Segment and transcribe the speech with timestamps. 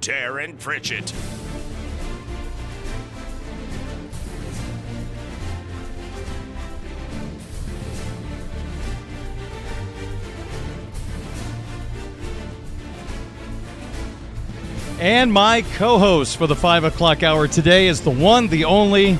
[0.00, 1.12] Darin Pritchett.
[15.00, 19.16] And my co host for the 5 o'clock hour today is the one, the only,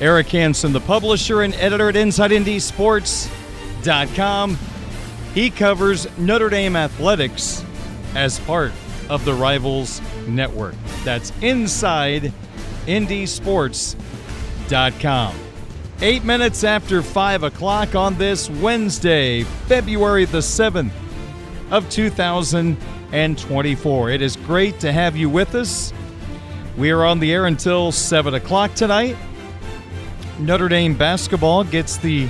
[0.00, 4.58] Eric Hansen, the publisher and editor at InsideNDSports.com.
[5.34, 7.62] He covers Notre Dame athletics
[8.14, 8.72] as part
[9.08, 10.74] of the Rivals Network.
[11.04, 12.32] That's inside
[12.86, 15.34] IndySports.com.
[16.00, 20.92] Eight minutes after 5 o'clock on this Wednesday, February the 7th
[21.70, 24.10] of 2024.
[24.10, 25.92] It is great to have you with us.
[26.76, 29.16] We are on the air until 7 o'clock tonight.
[30.38, 32.28] Notre Dame basketball gets the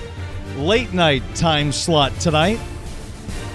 [0.57, 2.59] late night time slot tonight.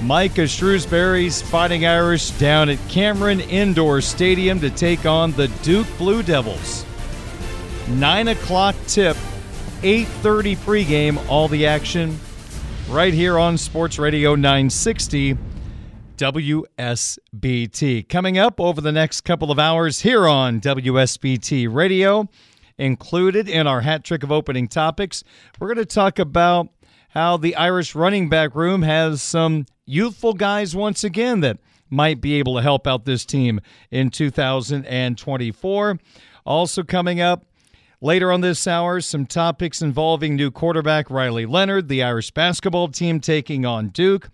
[0.03, 6.21] Micah Shrewsberry's Fighting Irish down at Cameron Indoor Stadium to take on the Duke Blue
[6.21, 6.85] Devils.
[7.87, 9.15] 9 o'clock tip,
[9.81, 12.19] 8.30 pregame, all the action
[12.89, 15.37] right here on Sports Radio 960
[16.17, 18.09] WSBT.
[18.09, 22.27] Coming up over the next couple of hours here on WSBT Radio,
[22.77, 25.23] included in our hat trick of opening topics,
[25.59, 26.67] we're going to talk about
[27.13, 32.33] how the Irish running back room has some youthful guys once again that might be
[32.33, 35.99] able to help out this team in 2024.
[36.43, 37.45] Also, coming up
[38.01, 43.19] later on this hour, some topics involving new quarterback Riley Leonard, the Irish basketball team
[43.19, 44.31] taking on Duke.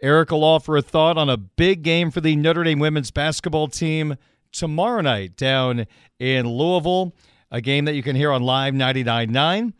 [0.00, 3.68] Eric will offer a thought on a big game for the Notre Dame women's basketball
[3.68, 4.16] team
[4.52, 5.86] tomorrow night down
[6.18, 7.14] in Louisville,
[7.50, 9.74] a game that you can hear on Live 99.9.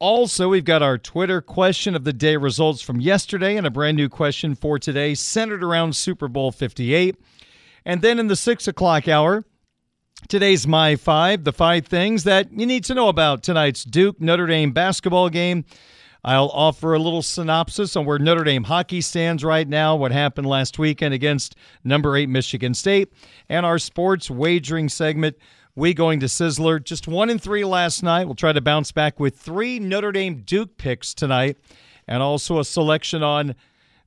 [0.00, 3.98] Also, we've got our Twitter question of the day results from yesterday and a brand
[3.98, 7.16] new question for today, centered around Super Bowl 58.
[7.84, 9.44] And then in the six o'clock hour,
[10.26, 14.46] today's My Five, the five things that you need to know about tonight's Duke Notre
[14.46, 15.66] Dame basketball game.
[16.24, 20.46] I'll offer a little synopsis on where Notre Dame hockey stands right now, what happened
[20.46, 23.12] last weekend against number eight Michigan State,
[23.50, 25.36] and our sports wagering segment
[25.74, 26.82] we going to Sizzler.
[26.82, 28.24] Just one and three last night.
[28.26, 31.56] We'll try to bounce back with three Notre Dame Duke picks tonight,
[32.06, 33.54] and also a selection on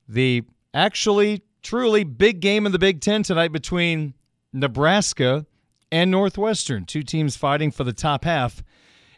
[0.08, 0.42] the
[0.72, 4.14] actually truly big game in the Big Ten tonight between
[4.52, 5.46] Nebraska
[5.90, 6.84] and Northwestern.
[6.84, 8.62] Two teams fighting for the top half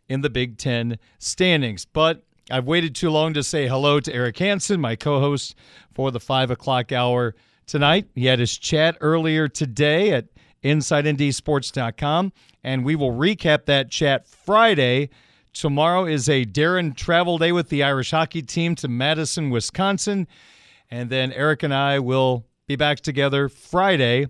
[0.08, 1.84] in the Big Ten standings.
[1.84, 5.56] But I've waited too long to say hello to Eric Hansen, my co host
[5.94, 7.34] for the five o'clock hour
[7.66, 8.08] tonight.
[8.14, 10.26] He had his chat earlier today at
[10.64, 12.32] InsideNDSports.com.
[12.62, 15.10] And we will recap that chat Friday.
[15.52, 20.26] Tomorrow is a Darin travel day with the Irish hockey team to Madison, Wisconsin.
[20.90, 24.28] And then Eric and I will be back together Friday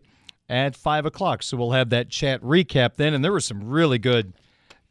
[0.49, 1.43] at 5 o'clock.
[1.43, 3.15] So we'll have that chat recap then.
[3.15, 4.35] And there were some really good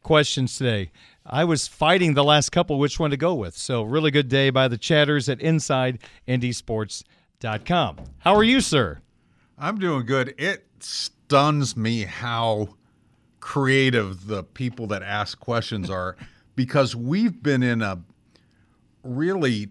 [0.02, 0.90] questions today.
[1.28, 3.56] I was fighting the last couple which one to go with.
[3.56, 7.96] So, really good day by the chatters at InsideNDSports.com.
[8.18, 9.00] How are you, sir?
[9.58, 10.36] I'm doing good.
[10.38, 10.64] It
[11.26, 12.68] stuns me how
[13.40, 16.16] creative the people that ask questions are
[16.54, 18.00] because we've been in a
[19.02, 19.68] really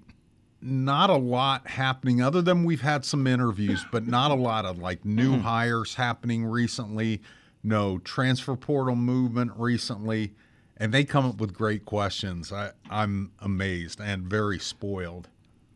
[0.62, 4.80] not a lot happening other than we've had some interviews, but not a lot of
[4.80, 5.42] like new mm-hmm.
[5.42, 7.22] hires happening recently,
[7.64, 10.34] no transfer portal movement recently,
[10.76, 12.52] and they come up with great questions.
[12.52, 15.30] I, I'm amazed and very spoiled.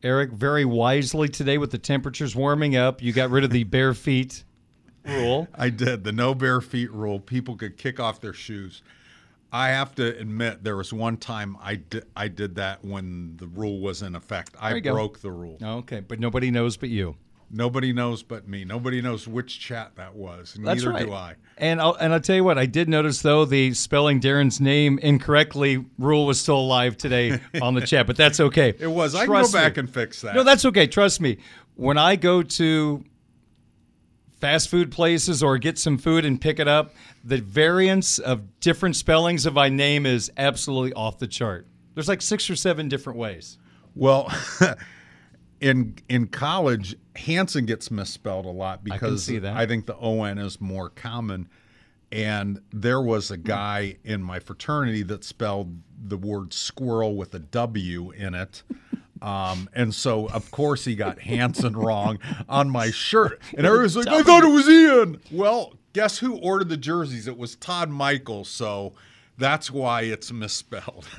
[0.04, 3.94] Eric, very wisely today with the temperatures warming up, you got rid of the bare
[3.94, 4.44] feet
[5.06, 5.48] rule.
[5.56, 7.20] I did the no bare feet rule.
[7.20, 8.82] People could kick off their shoes.
[9.52, 13.48] I have to admit, there was one time I did, I did that when the
[13.48, 14.56] rule was in effect.
[14.60, 14.94] I you go.
[14.94, 15.58] broke the rule.
[15.62, 17.16] Okay, but nobody knows but you.
[17.52, 18.64] Nobody knows but me.
[18.64, 20.56] Nobody knows which chat that was.
[20.62, 21.06] That's Neither right.
[21.08, 21.36] do I.
[21.58, 25.00] And I'll, and I'll tell you what, I did notice though the spelling Darin's name
[25.00, 28.76] incorrectly rule was still alive today on the chat, but that's okay.
[28.80, 29.16] It was.
[29.16, 29.80] I can Trust go back me.
[29.80, 30.36] and fix that.
[30.36, 30.86] No, that's okay.
[30.86, 31.38] Trust me.
[31.76, 33.04] When I go to
[34.40, 36.94] fast food places or get some food and pick it up,
[37.24, 41.68] the variance of different spellings of my name is absolutely off the chart.
[41.94, 43.58] There's like six or seven different ways.
[43.96, 44.32] Well,
[45.62, 49.58] in in college, Hanson gets misspelled a lot because see that.
[49.58, 51.50] I think the ON is more common.
[52.12, 57.40] And there was a guy in my fraternity that spelled the word squirrel with a
[57.40, 58.64] W in it.
[59.22, 63.42] Um, and so, of course, he got Hanson wrong on my shirt.
[63.58, 65.20] And everyone's like, I thought it was Ian.
[65.32, 67.28] Well, guess who ordered the jerseys?
[67.28, 68.46] It was Todd Michael.
[68.46, 68.94] So
[69.38, 71.08] that's why it's misspelled.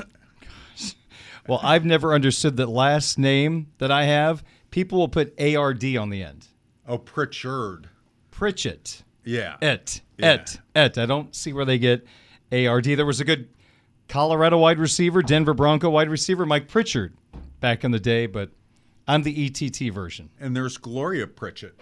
[1.48, 6.10] Well, I've never understood that last name that I have, people will put ARD on
[6.10, 6.46] the end.
[6.86, 7.88] oh, Pritchard.
[8.30, 9.02] Pritchett.
[9.24, 9.56] Yeah.
[9.62, 10.00] Et.
[10.18, 10.32] Yeah.
[10.32, 10.58] Et.
[10.76, 10.98] Et.
[10.98, 12.06] I don't see where they get
[12.52, 12.84] ARD.
[12.84, 13.48] There was a good
[14.06, 17.14] Colorado wide receiver, Denver Bronco wide receiver, Mike Pritchard
[17.60, 18.50] back in the day, but
[19.06, 20.30] I'm the ETT version.
[20.40, 21.78] And there's Gloria Pritchett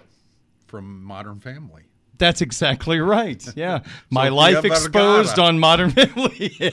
[0.67, 1.85] from Modern Family.
[2.19, 3.45] That's exactly right.
[3.57, 3.81] Yeah.
[4.11, 6.73] My life exposed on Modern Family.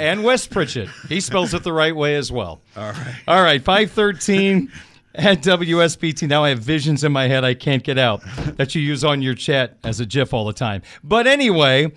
[0.00, 0.88] and Wes Pritchett.
[1.08, 2.60] He spells it the right way as well.
[2.76, 3.14] All right.
[3.26, 4.70] All right, 513
[5.14, 6.28] at WSBT.
[6.28, 8.22] Now I have visions in my head I can't get out
[8.56, 10.82] that you use on your chat as a GIF all the time.
[11.02, 11.92] But anyway,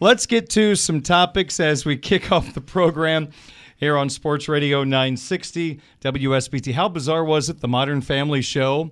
[0.00, 3.30] let's get to some topics as we kick off the program
[3.76, 6.72] here on Sports Radio 960 WSBT.
[6.74, 7.60] How bizarre was it?
[7.60, 8.90] The Modern Family Show.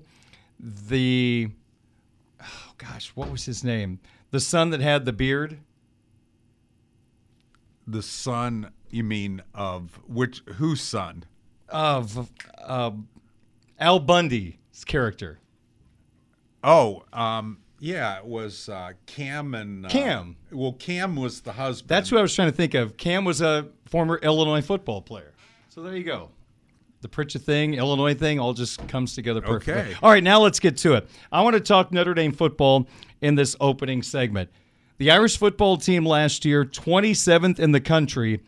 [0.59, 1.49] The,
[2.41, 4.01] oh gosh, what was his name?
[4.31, 5.59] The son that had the beard.
[7.87, 10.43] The son, you mean of which?
[10.57, 11.25] Whose son?
[11.69, 12.31] of
[12.63, 12.93] uh,
[13.79, 15.39] Al Bundy's character.
[16.63, 20.37] Oh, um, yeah, it was uh, Cam and uh, Cam.
[20.51, 21.89] Well, Cam was the husband.
[21.89, 22.97] That's who I was trying to think of.
[22.97, 25.33] Cam was a former Illinois football player.
[25.69, 26.31] So there you go.
[27.03, 29.75] The Pritchett thing, Illinois thing, all just comes together perfectly.
[29.75, 29.95] Okay.
[30.03, 31.09] All right, now let's get to it.
[31.31, 32.89] I want to talk Notre Dame football
[33.21, 34.51] in this opening segment.
[34.99, 38.41] The Irish football team last year, 27th in the country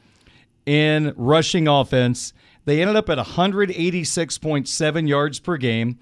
[0.65, 2.33] in rushing offense.
[2.65, 5.99] They ended up at 186.7 yards per game,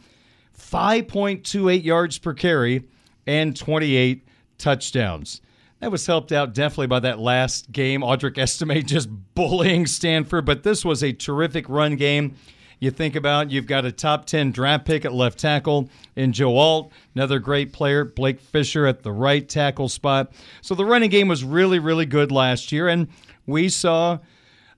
[0.58, 2.84] 5.28 yards per carry,
[3.26, 4.26] and 28
[4.58, 5.40] touchdowns.
[5.81, 8.00] That was helped out definitely by that last game.
[8.00, 12.36] Audric Estime just bullying Stanford, but this was a terrific run game.
[12.79, 16.56] You think about you've got a top 10 draft pick at left tackle in Joe
[16.56, 20.32] Alt, another great player, Blake Fisher at the right tackle spot.
[20.60, 22.89] So the running game was really, really good last year.
[22.89, 23.08] And
[23.46, 24.19] we saw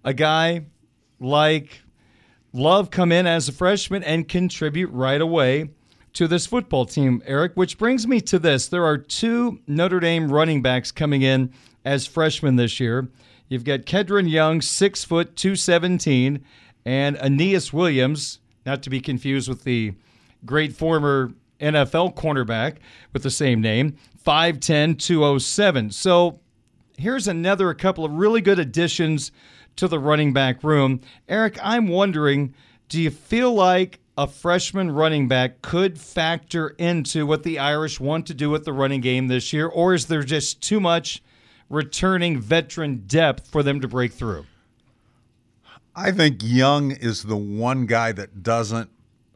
[0.05, 0.67] a guy
[1.19, 1.81] like
[2.53, 5.69] Love come in as a freshman and contribute right away
[6.15, 8.69] to this football team, Eric, which brings me to this.
[8.69, 11.53] There are two Notre Dame running backs coming in
[11.85, 13.09] as freshmen this year.
[13.49, 16.45] You've got Kedren Young, six foot, 217,
[16.85, 19.95] and Aeneas Williams, not to be confused with the
[20.45, 22.77] great former NFL cornerback
[23.13, 25.91] with the same name, 5'10, 207.
[25.91, 26.41] So
[26.97, 29.33] here's another couple of really good additions
[29.77, 31.01] to the running back room.
[31.29, 32.55] Eric, I'm wondering,
[32.89, 38.27] do you feel like a freshman running back could factor into what the Irish want
[38.27, 41.23] to do with the running game this year, or is there just too much
[41.71, 44.45] returning veteran depth for them to break through?
[45.95, 48.91] I think Young is the one guy that doesn't,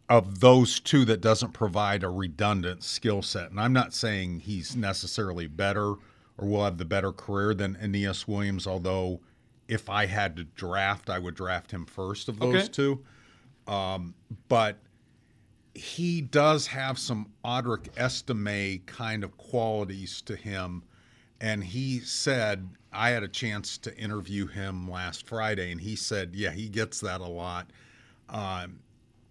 [0.09, 3.53] of those two, that doesn't provide a redundant skill set.
[3.53, 5.91] And I'm not saying he's necessarily better
[6.39, 9.21] or will have the better career than Aeneas Williams, although
[9.69, 12.69] if I had to draft, I would draft him first of those Okay.
[12.69, 13.05] two.
[13.67, 14.15] Um,
[14.49, 14.79] but
[15.75, 20.83] he does have some Audric Estime kind of qualities to him.
[21.43, 26.35] and he said I had a chance to interview him last Friday, and he said,
[26.35, 27.71] yeah, he gets that a lot,
[28.29, 28.79] um,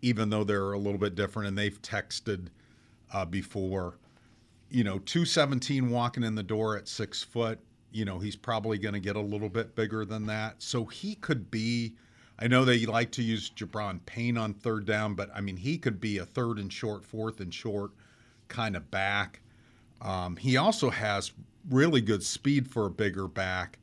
[0.01, 2.47] even though they're a little bit different, and they've texted
[3.13, 3.97] uh, before.
[4.69, 7.59] You know, two seventeen walking in the door at six foot.
[7.91, 11.15] You know, he's probably going to get a little bit bigger than that, so he
[11.15, 11.95] could be.
[12.41, 15.77] I know they like to use Gi'Bran Payne on third down, but I mean, he
[15.77, 17.91] could be a third and short, fourth and short
[18.48, 19.41] kind of back.
[20.01, 21.33] Um, he also has
[21.69, 23.77] really good speed for a bigger back.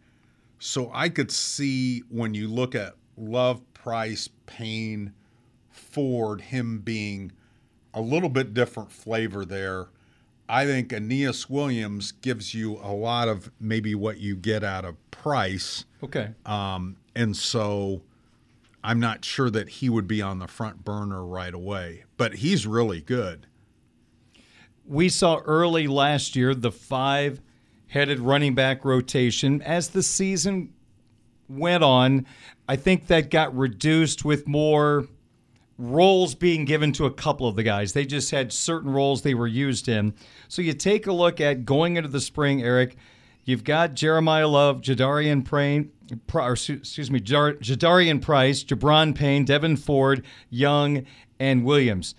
[0.59, 5.13] So I could see when you look at Love, Price, Payne,
[5.71, 7.31] Ford, him being
[7.95, 9.87] a little bit different flavor there.
[10.49, 14.97] I think Aeneas Williams gives you a lot of maybe what you get out of
[15.13, 15.85] Price.
[16.03, 16.31] Okay.
[16.45, 18.03] Um, and so
[18.83, 22.67] I'm not sure that he would be on the front burner right away, but he's
[22.67, 23.47] really good.
[24.87, 27.41] We saw early last year the five
[27.89, 29.61] headed running back rotation.
[29.63, 30.73] As the season
[31.49, 32.27] went on,
[32.69, 35.07] I think that got reduced with more
[35.79, 37.93] roles being given to a couple of the guys.
[37.93, 40.15] They just had certain roles they were used in.
[40.49, 42.97] So you take a look at going into the spring, Eric.
[43.45, 45.91] You've got Jeremiah Love, Jadarian Prain,
[46.33, 51.05] or, excuse me, Jadarian Price, Gi'Bran Payne, Devyn Ford, Young,
[51.39, 52.15] and Williams.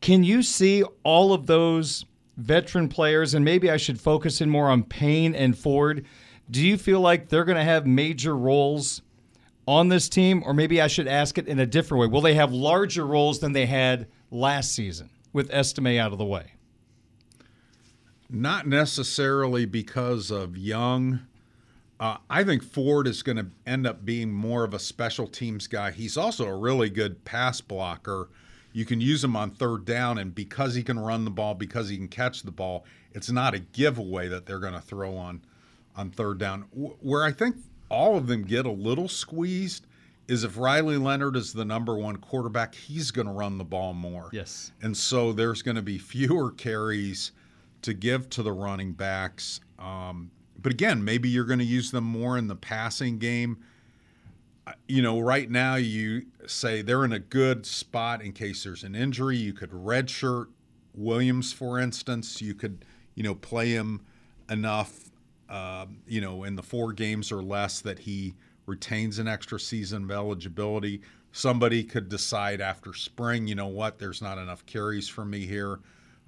[0.00, 2.04] Can you see all of those
[2.36, 6.04] veteran players, and maybe I should focus in more on Payne and Ford?
[6.50, 9.02] Do you feel like they're going to have major roles
[9.66, 12.06] on this team, or maybe I should ask it in a different way?
[12.08, 16.24] Will they have larger roles than they had last season with Estime out of the
[16.24, 16.52] way?
[18.28, 21.20] Not necessarily because of Young.
[22.00, 25.66] Uh, I think Ford is going to end up being more of a special teams
[25.66, 25.92] guy.
[25.92, 28.28] He's also a really good pass blocker.
[28.72, 31.88] You can use him on third down, and because he can run the ball, because
[31.88, 35.42] he can catch the ball, it's not a giveaway that they're going to throw on
[35.96, 36.62] on third down.
[36.72, 37.56] Where I think
[37.88, 39.86] all of them get a little squeezed
[40.26, 43.92] is if Riley Leonard is the number one quarterback, he's going to run the ball
[43.92, 44.30] more.
[44.32, 44.72] Yes.
[44.82, 47.32] And so there's going to be fewer carries
[47.82, 49.60] to give to the running backs.
[49.78, 50.30] Um,
[50.60, 53.58] but again, maybe you're going to use them more in the passing game.
[54.88, 58.94] You know, right now you say they're in a good spot in case there's an
[58.94, 59.36] injury.
[59.36, 60.46] You could redshirt
[60.94, 62.40] Williams, for instance.
[62.40, 62.84] You could,
[63.14, 64.00] you know, play him
[64.48, 65.10] enough
[65.48, 68.34] uh, you know, in the four games or less that he
[68.66, 71.00] retains an extra season of eligibility.
[71.32, 75.80] Somebody could decide after spring, you know what, there's not enough carries for me here.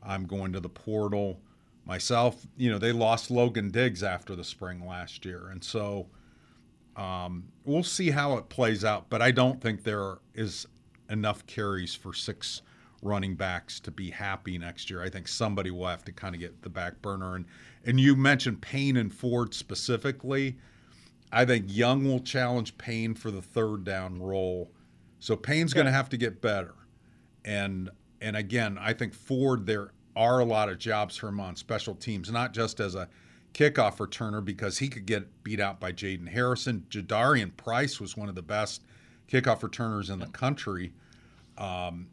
[0.05, 1.41] I'm going to the portal
[1.87, 2.47] myself.
[2.57, 5.49] You know, they lost Logan Diggs after the spring last year.
[5.51, 6.09] And so
[6.97, 9.09] um, we'll see how it plays out.
[9.09, 10.67] But I don't think there is
[11.09, 12.63] enough carries for six
[13.03, 15.03] running backs to be happy next year.
[15.03, 17.37] I think somebody will have to kind of get the back burner.
[17.37, 17.47] And
[17.85, 20.57] and you mentioned Payne and Ford specifically.
[21.33, 24.73] I think Young will challenge Payne for the third down role.
[25.21, 25.77] So Payne's yeah.
[25.77, 26.75] going to have to get better.
[27.45, 27.91] And
[28.21, 31.95] and again, I think Ford there are a lot of jobs for him on special
[31.95, 33.09] teams, not just as a
[33.55, 36.87] kickoff returner because he could get beat out by Jayden Harrison.
[36.91, 38.83] Jadarian Price was one of the best
[39.31, 40.93] kickoff returners in the country.
[41.59, 42.09] Um,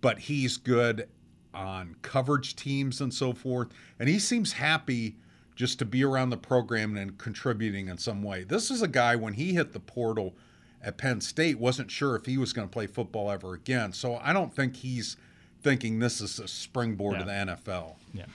[0.00, 1.08] but he's good
[1.54, 3.68] on coverage teams and so forth.
[3.98, 5.16] And he seems happy
[5.54, 8.44] just to be around the program and contributing in some way.
[8.44, 10.34] This is a guy, when he hit the portal
[10.82, 13.92] at Penn State, wasn't sure if he was going to play football ever again.
[13.92, 15.16] So I don't think he's
[15.64, 17.18] thinking this is a springboard yeah.
[17.20, 17.94] to the NFL.
[18.12, 18.26] Yeah.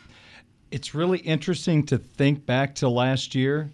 [0.72, 3.70] It's really interesting to think back to last year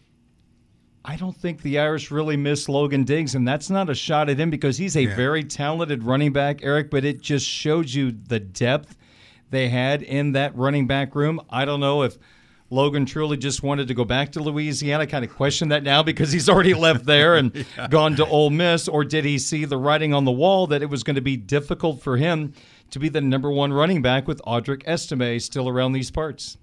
[1.08, 4.40] I don't think the Irish really miss Logan Diggs, and that's not a shot at
[4.40, 5.16] him because he's a yeah.
[5.16, 6.90] very talented running back, Eric.
[6.90, 8.98] But it just showed you the depth
[9.52, 11.40] they had in that running back room.
[11.48, 12.18] I don't know if
[12.72, 15.04] Logan truly just wanted to go back to Louisiana.
[15.04, 17.88] I kind of question that now because he's already left there and yeah.
[17.88, 20.90] gone to Ole Miss, or did he see the writing on the wall that it
[20.90, 22.52] was going to be difficult for him
[22.92, 26.58] to be the number one running back with Audric Estime still around these parts?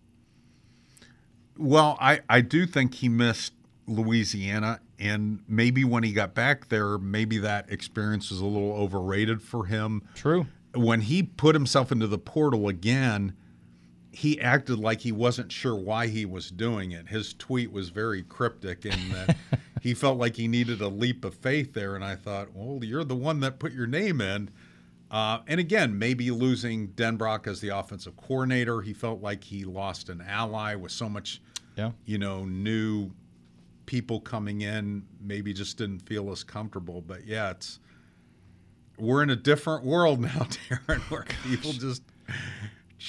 [1.58, 3.52] Well, I, I do think he missed
[3.86, 4.80] Louisiana.
[4.98, 9.66] And maybe when he got back there, maybe that experience was a little overrated for
[9.66, 10.02] him.
[10.14, 10.46] True.
[10.74, 13.34] When he put himself into the portal again,
[14.12, 17.08] he acted like he wasn't sure why he was doing it.
[17.08, 19.36] His tweet was very cryptic in that
[19.82, 21.94] he felt like he needed a leap of faith there.
[21.94, 24.50] And I thought, well, you're the one that put your name in.
[25.12, 30.08] Uh, and again, maybe losing Denbrock as the offensive coordinator, he felt like he lost
[30.08, 31.42] an ally with so much,
[31.76, 31.90] yeah.
[32.06, 33.10] you know, new
[33.84, 37.02] people coming in maybe just didn't feel as comfortable.
[37.02, 37.78] But yeah, it's
[38.96, 42.02] we're in a different world now, Darin, where people just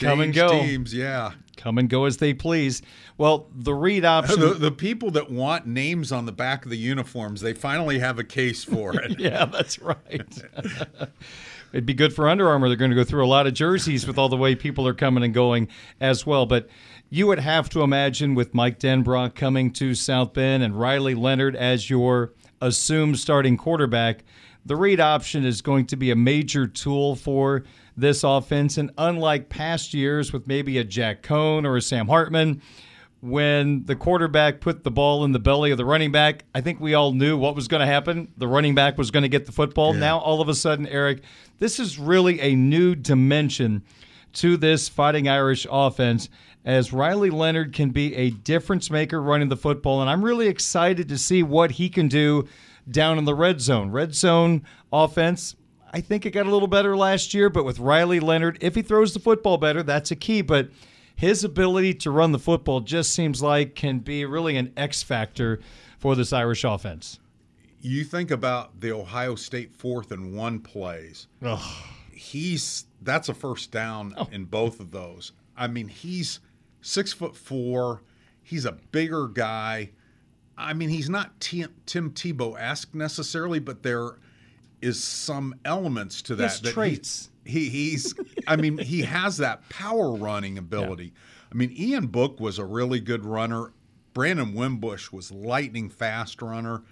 [0.02, 0.50] come and go.
[0.50, 0.94] teams.
[0.94, 2.82] Yeah, come and go as they please.
[3.18, 4.42] Well, the read option.
[4.42, 8.20] The, the, people that want names on the back of the uniforms, they finally have
[8.20, 9.20] a case for it.
[9.20, 10.44] yeah, that's right.
[11.74, 12.68] It'd be good for Under Armour.
[12.68, 14.94] They're going to go through a lot of jerseys with all the way people are
[14.94, 15.68] coming and going
[16.00, 16.46] as well.
[16.46, 16.70] But
[17.10, 21.56] you would have to imagine with Mike Denbrock coming to South Bend and Riley Leonard
[21.56, 24.24] as your assumed starting quarterback,
[24.66, 27.64] the read option is going to be a major tool for
[27.98, 28.78] this offense.
[28.78, 32.62] And unlike past years with maybe a Jack Coan or a Sam Hartman,
[33.24, 36.82] when the quarterback put the ball in the belly of the running back, I think
[36.82, 38.28] we all knew what was going to happen.
[38.36, 39.94] The running back was going to get the football.
[39.94, 40.02] Yeah.
[40.02, 41.24] Now, all of a sudden, Eric,
[41.60, 43.84] this is really a new dimension
[44.34, 46.30] to this Fighting Irish offense
[46.66, 50.02] as Riley Leonard can be a difference maker running the football.
[50.02, 52.48] And I'm really excited to see what he can do
[52.90, 53.92] down in the red zone.
[53.92, 55.56] Red zone offense,
[55.92, 58.82] I think it got a little better last year, but with Riley Leonard, if he
[58.82, 60.42] throws the football better, that's a key.
[60.42, 60.70] But
[61.16, 65.60] his ability to run the football just seems like can be really an X factor
[66.00, 67.20] for this Irish offense.
[67.84, 71.28] You think about the Ohio State fourth and one plays.
[71.44, 71.60] Ugh.
[72.12, 74.30] He's that's a first down oh.
[74.32, 75.34] in both of those.
[75.58, 76.40] I mean, he's
[76.82, 78.02] six foot four.
[78.42, 79.92] He's a bigger guy.
[80.58, 84.12] I mean, he's not Tim, Tim Tebow esque necessarily, but there
[84.82, 86.62] is some elements to that.
[86.62, 87.32] that traits.
[87.46, 88.14] He, he's,
[88.48, 91.06] I mean, he has that power running ability.
[91.06, 91.12] Yeah.
[91.52, 93.74] I mean, Ian Book was a really good runner.
[94.14, 96.84] Brandon Wimbush was lightning fast runner.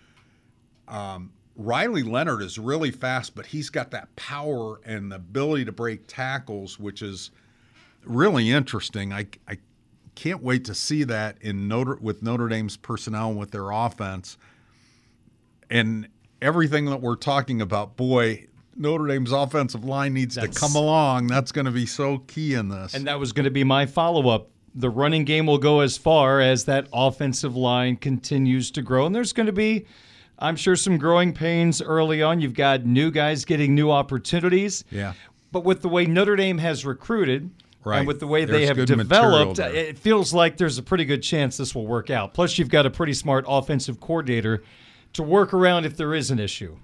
[0.91, 5.71] Um, Riley Leonard is really fast, but he's got that power and the ability to
[5.71, 7.31] break tackles, which is
[8.03, 9.13] really interesting.
[9.13, 9.57] I, I
[10.15, 14.37] can't wait to see that in Notre with Notre Dame's personnel and with their offense.
[15.69, 16.09] And
[16.41, 21.27] everything that we're talking about, boy, Notre Dame's offensive line needs That's, to come along.
[21.27, 22.93] That's going to be so key in this.
[22.93, 24.49] And that was going to be my follow up.
[24.73, 29.05] The running game will go as far as that offensive line continues to grow.
[29.05, 29.85] And there's going to be,
[30.41, 32.41] I'm sure, some growing pains early on.
[32.41, 34.83] You've got new guys getting new opportunities.
[34.89, 35.13] Yeah.
[35.51, 37.51] But with the way Notre Dame has recruited,
[37.83, 37.99] Right.
[37.99, 41.23] And with the way there's they have developed, it feels like there's a pretty good
[41.23, 42.33] chance this will work out.
[42.33, 44.63] Plus, you've got a pretty smart offensive coordinator
[45.13, 46.77] to work around if there is an issue.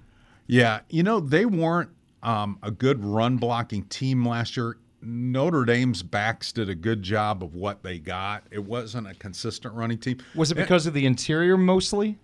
[0.46, 1.90] Yeah, you know they weren't
[2.22, 4.78] um, a good run blocking team last year.
[5.00, 8.42] Notre Dame's backs did a good job of what they got.
[8.50, 10.18] It wasn't a consistent running team.
[10.34, 12.18] Was it because of the interior mostly?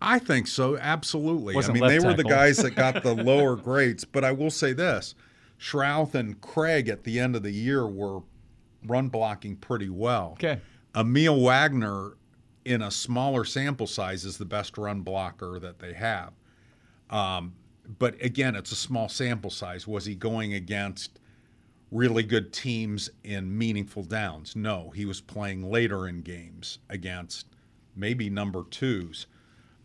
[0.00, 1.54] I think so, absolutely.
[1.54, 2.10] Wasn't I mean, they tackle.
[2.10, 4.04] were the guys that got the lower grades.
[4.04, 5.14] But I will say this
[5.58, 8.20] Schrauth and Craig at the end of the year were
[8.84, 10.32] run blocking pretty well.
[10.34, 10.60] Okay.
[10.94, 12.16] Aamil Wagner,
[12.64, 16.32] in a smaller sample size, is the best run blocker that they have.
[17.10, 17.54] Um,
[17.98, 19.86] but again, it's a small sample size.
[19.86, 21.20] Was he going against
[21.90, 24.56] really good teams in meaningful downs?
[24.56, 27.46] No, he was playing later in games against
[27.94, 29.26] maybe number twos,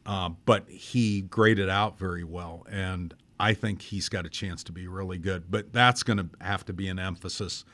[0.05, 2.65] uh, but he graded out very well.
[2.69, 5.49] And I think he's got a chance to be really good.
[5.49, 7.65] But that's going to have to be an emphasis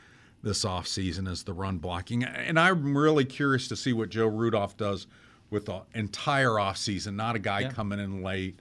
[0.43, 2.23] this offseason is the run blocking.
[2.23, 5.07] And I'm really curious to see what Joe Rudolph does
[5.49, 7.71] with the entire offseason, not a guy yeah.
[7.71, 8.59] coming in late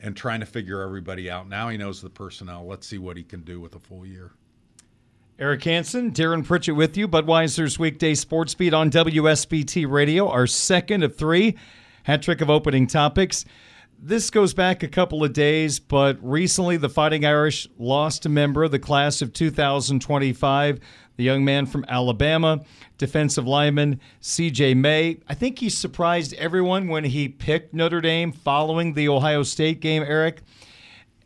[0.00, 1.48] and trying to figure everybody out.
[1.48, 2.66] Now he knows the personnel.
[2.66, 4.32] Let's see what he can do with a full year.
[5.38, 7.08] Eric Hansen, Darin Pritchett with you.
[7.08, 11.56] Budweiser's weekday sports beat on WSBT Radio, our second of three.
[12.04, 13.44] Hat trick of opening topics.
[13.98, 18.64] This goes back a couple of days, but recently the Fighting Irish lost a member
[18.64, 20.80] of the class of 2025,
[21.16, 22.60] the young man from Alabama,
[22.98, 25.16] defensive lineman CJ May.
[25.28, 30.02] I think he surprised everyone when he picked Notre Dame following the Ohio State game,
[30.02, 30.42] Eric.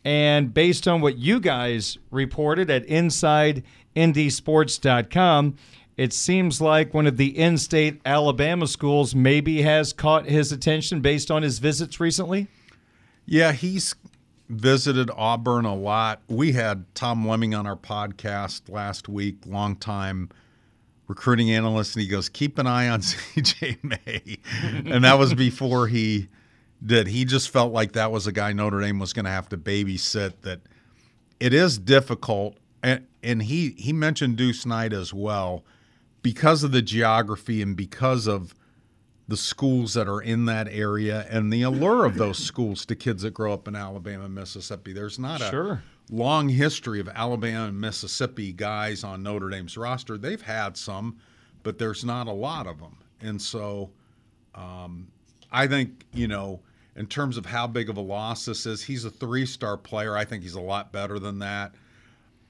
[0.05, 5.57] And based on what you guys reported at InsideNDSports.com,
[5.99, 11.01] it seems like one of the in state Alabama schools maybe has caught his attention
[11.01, 12.47] based on his visits recently.
[13.27, 13.97] Yeah, he's
[14.49, 16.23] visited Auburn a lot.
[16.29, 20.31] We had Tom Lemming on our podcast last week, long time
[21.09, 24.39] recruiting analyst, and he goes, "Keep an eye on CJ May,"
[24.93, 26.29] and that was before he
[26.85, 27.09] did.
[27.09, 29.59] He just felt like that was a guy Notre Dame was going to have to
[29.59, 30.35] babysit.
[30.43, 30.61] That
[31.41, 35.65] it is difficult, and and he he mentioned Deuce Knight as well
[36.29, 38.55] because of the geography and because of
[39.29, 43.23] the schools that are in that area and the allure of those schools to kids
[43.23, 44.93] that grow up in Alabama and Mississippi.
[44.93, 45.83] There's not a sure.
[46.11, 50.19] long history of Alabama and Mississippi guys on Notre Dame's roster.
[50.19, 51.17] They've had some,
[51.63, 52.99] but there's not a lot of them.
[53.23, 53.89] And so
[54.55, 55.09] um,
[55.51, 56.61] I think, you know,
[56.95, 60.15] in terms of how big of a loss this is, he's a three star player.
[60.15, 61.75] I think he's a lot better than that.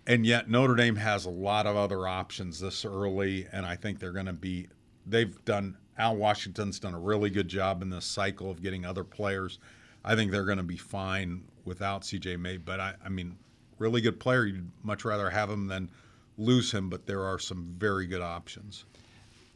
[0.08, 4.00] And yet Notre Dame has a lot of other options this early, and I think
[4.00, 4.66] they're going to be.
[5.06, 5.76] They've done.
[5.98, 9.58] Al Washington's done a really good job in this cycle of getting other players.
[10.04, 13.36] I think they're going to be fine without CJ May, but I, I mean,
[13.78, 14.46] really good player.
[14.46, 15.90] You'd much rather have him than
[16.38, 18.84] lose him, but there are some very good options.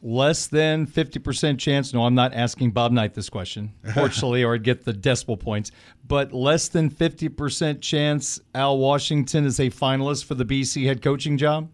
[0.05, 1.93] Less than 50% chance.
[1.93, 5.71] No, I'm not asking Bob Knight this question, fortunately, or I'd get the decimal points.
[6.05, 11.37] But less than 50% chance Al Washington is a finalist for the BC head coaching
[11.37, 11.69] job?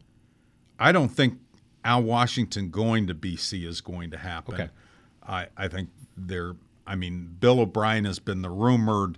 [0.78, 1.40] I don't think
[1.84, 4.54] Al Washington going to BC is going to happen.
[4.54, 4.70] Okay.
[5.28, 9.18] I, I think they're, I mean, Bill O'Brien has been the rumored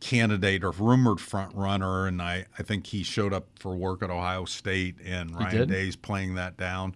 [0.00, 4.10] candidate or rumored front runner, and I, I think he showed up for work at
[4.10, 6.94] Ohio State, and Ryan Day's playing that down.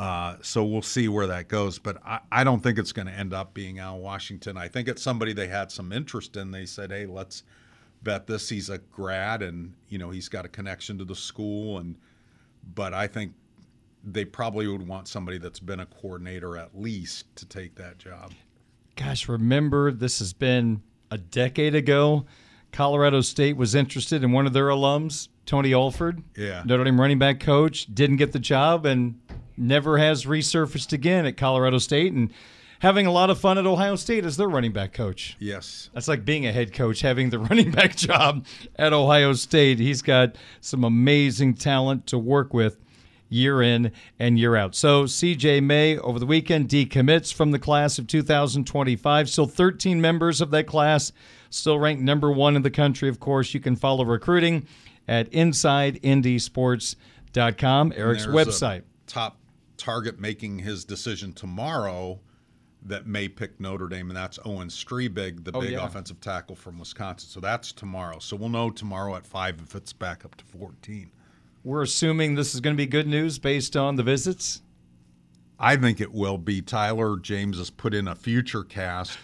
[0.00, 1.78] Uh, so we'll see where that goes.
[1.78, 4.56] But I, I don't think it's going to end up being Al Washington.
[4.56, 6.50] I think it's somebody they had some interest in.
[6.50, 7.42] They said, hey, let's
[8.02, 8.48] bet this.
[8.48, 11.80] He's a grad and, you know, he's got a connection to the school.
[11.80, 11.96] And,
[12.74, 13.34] but I think
[14.02, 18.32] they probably would want somebody that's been a coordinator at least to take that job.
[18.96, 22.24] Gosh, remember this has been a decade ago.
[22.72, 26.22] Colorado State was interested in one of their alums, Tony Alford.
[26.38, 26.62] Yeah.
[26.64, 29.20] Notre Dame running back coach, didn't get the job and
[29.60, 32.32] never has resurfaced again at Colorado State and
[32.80, 35.36] having a lot of fun at Ohio State as their running back coach.
[35.38, 35.90] Yes.
[35.94, 38.44] That's like being a head coach, having the running back job
[38.76, 39.78] at Ohio State.
[39.78, 42.78] He's got some amazing talent to work with
[43.28, 44.74] year in and year out.
[44.74, 49.28] So CJ May over the weekend decommits from the class of 2025.
[49.28, 51.12] Still 13 members of that class,
[51.50, 53.08] still ranked number one in the country.
[53.08, 54.66] Of course, you can follow recruiting
[55.06, 58.82] at InsideNDSports.com, Eric's website.
[59.06, 59.39] top
[59.80, 62.20] target making his decision tomorrow
[62.86, 65.84] that may pick Notre Dame, and that's Owen Strebig, the Oh, big yeah.
[65.84, 67.28] offensive tackle from Wisconsin.
[67.28, 68.18] So that's tomorrow.
[68.20, 71.10] So we'll know tomorrow at five if it's back up to 14.
[71.62, 74.62] We're assuming this is going to be good news based on the visits.
[75.58, 76.62] I think it will be.
[76.62, 79.18] Tyler James has put in a future cast.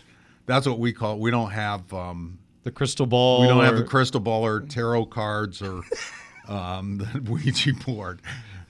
[0.44, 1.20] That's what we call it.
[1.20, 3.40] We don't have um, The crystal ball.
[3.40, 5.80] we don't have the crystal ball or tarot cards or
[6.46, 8.20] um, the Ouija board.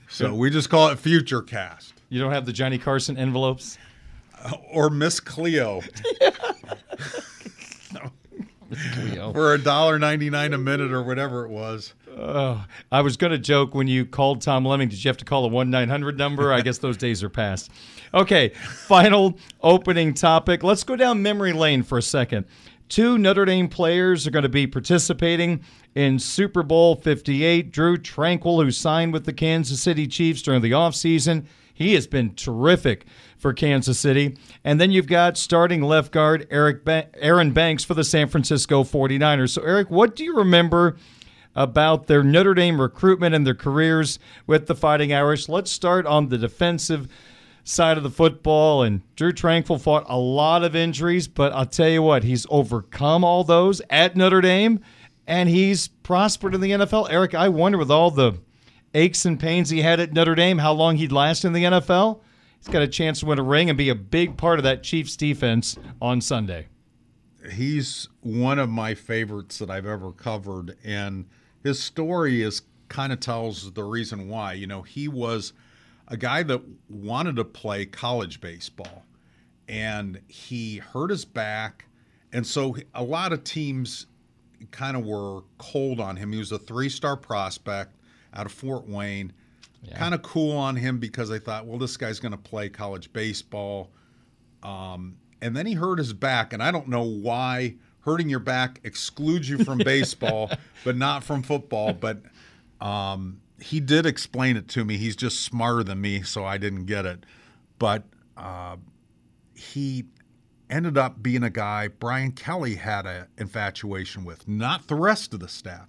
[0.09, 3.77] So we just call it future cast You don't have the Johnny Carson envelopes.
[4.43, 5.81] Uh, or Miss Cleo
[8.93, 9.31] Cleo.
[9.33, 11.93] for a dollar ninety nine a minute or whatever it was.
[12.19, 14.89] Oh, I was going to joke when you called Tom Lemming.
[14.89, 16.51] Did you have to call a one nine hundred number?
[16.51, 17.71] I guess those days are past.
[18.13, 20.63] Okay, final opening topic.
[20.63, 22.45] Let's go down memory lane for a second.
[22.89, 25.61] Two Notre Dame players are going to be participating
[25.93, 27.71] in Super Bowl 58.
[27.71, 32.33] Drue Tranquill, who signed with the Kansas City Chiefs during the offseason, he has been
[32.33, 33.05] terrific
[33.37, 34.35] for Kansas City.
[34.63, 38.83] And then you've got starting left guard Eric ba- Aaron Banks for the San Francisco
[38.83, 39.49] 49ers.
[39.49, 40.97] So, Eric, what do you remember
[41.55, 45.49] about their Notre Dame recruitment and their careers with the Fighting Irish?
[45.49, 47.07] Let's start on the defensive
[47.67, 48.83] side of the football.
[48.83, 53.23] And Drue Tranquill fought a lot of injuries, but I'll tell you what, he's overcome
[53.23, 54.79] all those at Notre Dame
[55.27, 57.07] and he's prospered in the NFL.
[57.11, 58.39] Eric, I wonder with all the
[58.93, 62.21] aches and pains he had at Notre Dame, how long he'd last in the NFL.
[62.59, 64.83] He's got a chance to win a ring and be a big part of that
[64.83, 66.67] Chiefs defense on Sunday.
[67.51, 71.25] He's one of my favorites that I've ever covered, and
[71.63, 74.53] his story is kind of tells the reason why.
[74.53, 75.53] You know, he was
[76.07, 79.05] a guy that wanted to play college baseball,
[79.67, 81.85] and he hurt his back,
[82.31, 84.07] and so a lot of teams
[84.71, 86.31] kind of were cold on him.
[86.31, 87.95] He was a three-star prospect
[88.33, 89.33] out of Fort Wayne.
[89.95, 93.13] Kind of cool on him because they thought, well, this guy's going to play college
[93.13, 93.89] baseball.
[94.61, 98.81] Um, and then he hurt his back, and I don't know why hurting your back
[98.83, 100.51] excludes you from baseball,
[100.83, 101.93] but not from football.
[101.93, 102.21] But
[102.81, 104.97] um, he did explain it to me.
[104.97, 107.25] He's just smarter than me, so I didn't get it.
[107.79, 108.03] But
[108.35, 108.77] uh,
[109.55, 110.05] he
[110.69, 115.39] ended up being a guy Brian Kelly had an infatuation with, not the rest of
[115.39, 115.87] the staff.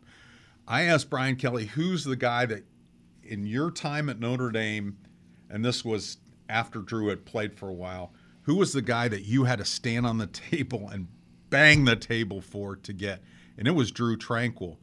[0.66, 2.64] I asked Brian Kelly, who's the guy that
[3.22, 4.98] in your time at Notre Dame,
[5.50, 9.22] and this was after Drue had played for a while, who was the guy that
[9.22, 11.08] you had to stand on the table and
[11.50, 13.22] bang the table for to get?
[13.56, 14.76] And it was Drue Tranquill.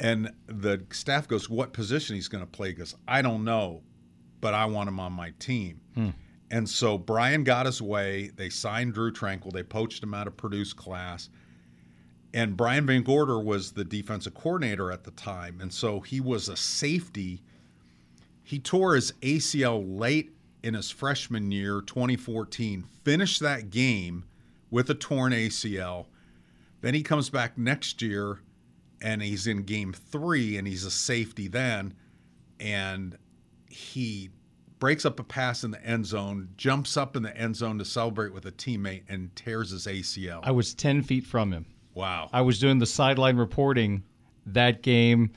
[0.00, 2.68] And the staff goes, What position he's going to play?
[2.68, 3.82] He goes, I don't know,
[4.40, 5.80] but I want him on my team.
[5.94, 6.10] Hmm.
[6.50, 8.30] And so Brian got his way.
[8.36, 9.52] They signed Drue Tranquill.
[9.52, 11.28] They poached him out of Purdue's class.
[12.32, 15.60] And Brian VanGorder was the defensive coordinator at the time.
[15.60, 17.42] And so he was a safety.
[18.42, 24.24] He tore his ACL late in his freshman year, 2014, finished that game
[24.70, 26.06] with a torn ACL.
[26.80, 28.40] Then he comes back next year
[29.04, 31.92] and he's in game three, and he's a safety then,
[32.58, 33.18] and
[33.68, 34.30] he
[34.78, 37.84] breaks up a pass in the end zone, jumps up in the end zone to
[37.84, 40.40] celebrate with a teammate, and tears his ACL.
[40.42, 41.66] I was 10 feet from him.
[41.92, 42.30] Wow.
[42.32, 44.04] I was doing the sideline reporting
[44.46, 45.32] that game.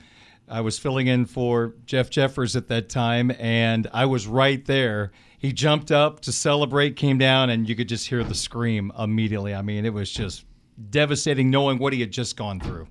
[0.48, 5.12] I was filling in for Jeff Jeffers at that time, and I was right there.
[5.38, 9.54] He jumped up to celebrate, came down, and you could just hear the scream immediately.
[9.54, 10.46] I mean, it was just
[10.88, 12.88] devastating knowing what he had just gone through.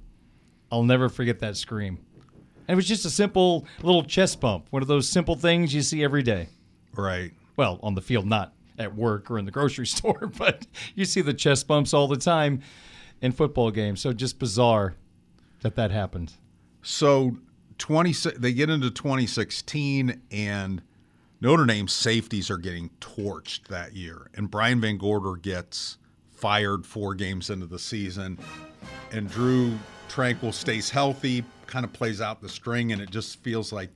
[0.72, 2.00] I'll never forget that scream.
[2.68, 5.82] And it was just a simple little chest bump, one of those simple things you
[5.82, 6.50] see every day.
[6.94, 7.32] Right.
[7.56, 11.22] Well, on the field, not at work or in the grocery store, but you see
[11.22, 12.62] the chest bumps all the time
[13.22, 14.02] in football games.
[14.02, 14.96] So just bizarre
[15.62, 16.34] that that happened.
[16.82, 17.38] So
[17.78, 20.82] 20 they get into 2016 and
[21.40, 25.98] Notre Dame safeties are getting torched that year and Brian VanGorder gets
[26.32, 28.40] fired 4 games into the season
[29.12, 29.78] and Drue
[30.18, 33.92] Tranquill stays healthy, kind of plays out the string and it just feels like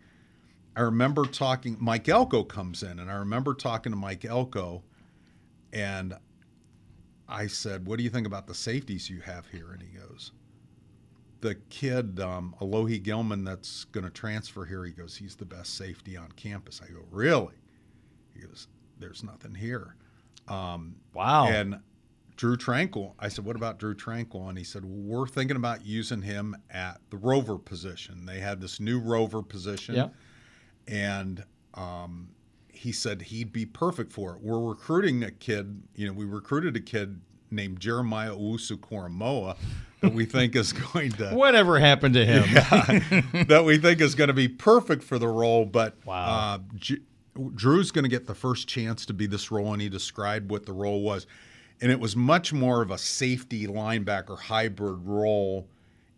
[0.75, 4.83] I remember talking Mike Elko comes in and I remember talking to Mike Elko
[5.73, 6.13] and
[7.27, 10.31] I said, "What do you think about the safeties you have here?" And he goes,
[11.39, 15.73] "The kid, um, Alohi Gilman, that's going to transfer here." He goes, "He's the best
[15.73, 17.55] safety on campus." I go, "Really?"
[18.35, 18.67] He goes,
[18.99, 19.95] "There's nothing here."
[20.47, 21.47] Um, wow.
[21.47, 21.79] And
[22.41, 23.13] Drue Tranquill.
[23.19, 24.49] I said, "What about Drue Tranquill?
[24.49, 28.25] And he said, well, "We're thinking about using him at the rover position.
[28.25, 30.07] They had this new rover position, yeah.
[30.87, 32.29] and." Um,
[32.67, 34.41] he said he'd be perfect for it.
[34.41, 39.55] We're recruiting a kid, you know, we recruited a kid named Jeremiah Owusu Koramoah
[40.01, 44.15] that we think is going to whatever happened to him yeah, that we think is
[44.15, 45.63] going to be perfect for the role.
[45.63, 46.55] But wow.
[46.55, 47.01] uh, J-
[47.53, 50.65] Drue's going to get the first chance to be this role, and he described what
[50.65, 51.27] the role was,
[51.81, 55.67] and it was much more of a safety linebacker hybrid role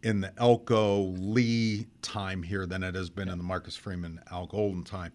[0.04, 4.46] in the Elko Lea time here than it has been in the Marcus Freeman Al
[4.46, 5.14] Golden time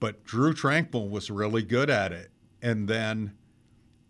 [0.00, 2.30] but Drue Tranquill was really good at it.
[2.62, 3.32] And then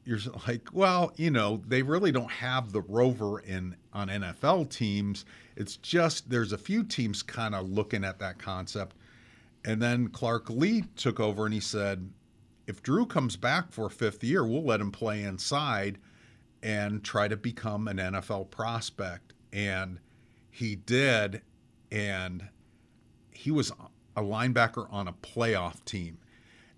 [0.05, 5.25] you're like, well, you know, they really don't have the rover in on NFL teams.
[5.57, 8.97] It's just there's a few teams kind of looking at that concept.
[9.65, 12.09] And then Clark Lea took over and he said,
[12.69, 15.99] if Drue comes back for a fifth year, we'll let him play inside
[16.63, 19.33] and try to become an NFL prospect.
[19.55, 19.99] And
[20.51, 21.41] he did.
[21.91, 22.47] And
[23.31, 23.73] he was
[24.17, 26.19] a linebacker on a playoff team.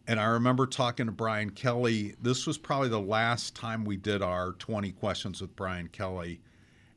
[0.06, 2.14] And I remember talking to Brian Kelly.
[2.22, 6.40] This was probably the last time we did our 20 questions with Brian Kelly.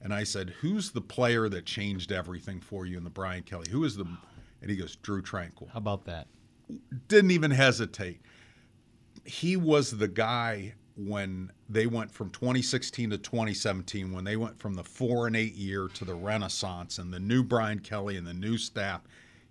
[0.01, 3.69] And I said, Who's the player that changed everything for you in the Brian Kelly?
[3.71, 4.05] Who is the.
[4.61, 5.69] And he goes, Drue Tranquill.
[5.71, 6.27] How about that?
[7.07, 8.21] Didn't even hesitate.
[9.23, 14.75] He was the guy when they went from 2016 to 2017, when they went from
[14.75, 18.33] the four and eight year to the Renaissance and the new Brian Kelly and the
[18.33, 19.01] new staff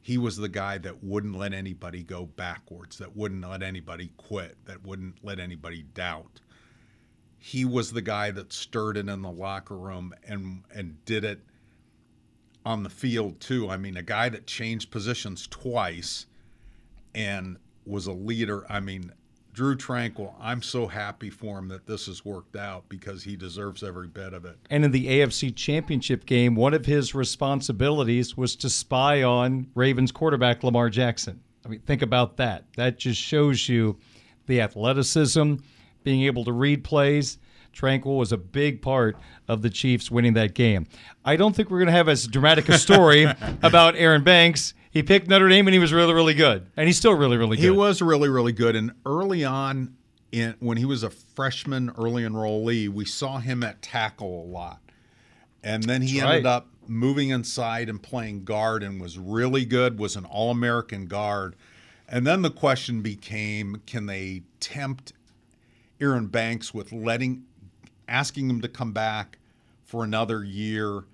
[0.02, 4.56] he was the guy that wouldn't let anybody go backwards, that wouldn't let anybody quit,
[4.66, 6.40] that wouldn't let anybody doubt.
[7.38, 11.40] He was the guy that stirred it in the locker room and and did it
[12.66, 13.70] on the field too.
[13.70, 16.26] I mean, a guy that changed positions twice
[17.14, 17.56] and
[17.86, 18.66] was a leader.
[18.68, 19.12] I mean,
[19.52, 23.82] Drue Tranquill, I'm so happy for him that this has worked out because he deserves
[23.82, 24.56] every bit of it.
[24.70, 30.10] And in the AFC Championship game, one of his responsibilities was to spy on Ravens
[30.10, 31.40] quarterback Lamar Jackson.
[31.66, 32.64] I mean, think about that.
[32.76, 33.98] That just shows you
[34.46, 35.56] the athleticism,
[36.02, 37.38] being able to read plays.
[37.74, 39.16] Tranquill was a big part
[39.48, 40.86] of the Chiefs winning that game.
[41.24, 43.24] I don't think we're going to have as dramatic a story
[43.62, 46.66] about Aaron Banks he picked Notre Dame and he was really, really good.
[46.76, 47.62] And he's still really, really good.
[47.62, 48.76] He was really, really good.
[48.76, 49.96] And early on,
[50.30, 54.80] in, when he was a freshman, early enrollee, we saw him at tackle a lot.
[55.64, 56.56] And then he That's ended right.
[56.56, 61.56] up moving inside and playing guard and was really good, was an All American guard.
[62.06, 65.14] And then the question became can they tempt
[66.02, 67.44] Aaron Banks with letting,
[68.08, 69.38] asking him to come back
[69.84, 71.04] for another year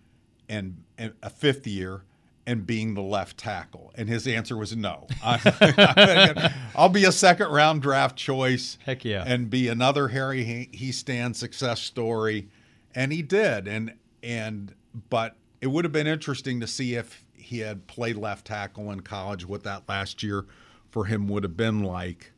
[0.49, 2.03] and, and a fifth year?
[2.49, 3.93] And being the left tackle?
[3.95, 5.07] And his answer was no.
[5.23, 8.79] I, will be a second round draft choice.
[8.87, 9.23] Heck yeah.
[9.27, 12.49] And be another Harry Hiestand success story.
[12.95, 13.69] And he did.
[13.69, 14.75] And and
[15.11, 19.01] but it would have been interesting to see if he had played left tackle in
[19.01, 20.47] college, what that last year
[20.91, 22.33] for him would have been like.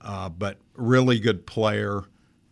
[0.00, 2.02] Uh, but really good player,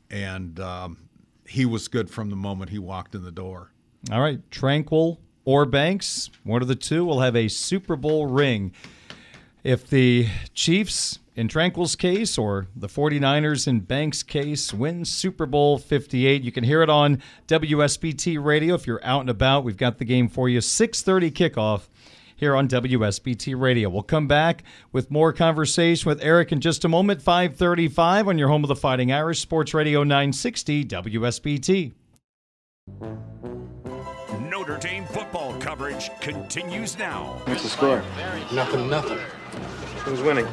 [0.08, 0.96] and um,
[1.44, 3.72] he was good from the moment he walked in the door.
[4.12, 8.72] All right, Tranquill or Banks, one of the two will have a Super Bowl ring.
[9.62, 15.78] If the Chiefs in Tranquill's case or the 49ers in Banks' case wins Super Bowl
[15.78, 16.42] 58.
[16.42, 19.64] You can hear it on WSBT radio if you're out and about.
[19.64, 21.88] We've got the game for you 6:30 kickoff
[22.36, 23.88] here on WSBT radio.
[23.88, 28.48] We'll come back with more conversation with Eric in just a moment 5:35 on your
[28.48, 31.92] home of the Fighting Irish Sports Radio 960 WSBT.
[34.70, 37.40] Notre Dame football coverage continues now.
[37.46, 38.04] What's the score?
[38.52, 39.18] Nothing, nothing.
[40.04, 40.46] Who's winning?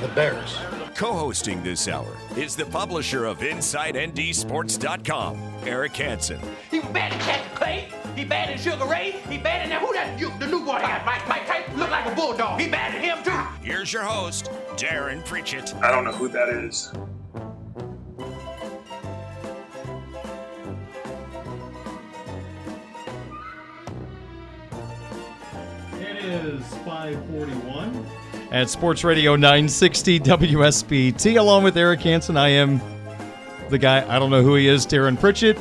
[0.00, 0.56] The Bears.
[0.94, 5.36] Co-hosting this hour is the publisher of InsideNDSports.com,
[5.66, 6.38] Eric Hansen.
[6.70, 7.88] He was bad in Captain Clay.
[8.14, 9.20] He bad in Sugar Ray.
[9.28, 9.80] He bad in that.
[9.80, 10.20] Who that?
[10.20, 11.26] You, the new boy got Mike.
[11.26, 12.60] Mike Tyson look like a bulldog.
[12.60, 13.32] He bad in him too.
[13.66, 15.74] Here's your host, Darin Pritchett.
[15.82, 16.92] I don't know who that is.
[26.62, 28.06] Is 541
[28.52, 31.36] at Sports Radio 960 WSBT.
[31.36, 32.80] Along with Eric Hansen, I am
[33.68, 35.58] the guy, I don't know who he is, Darin Pritchett.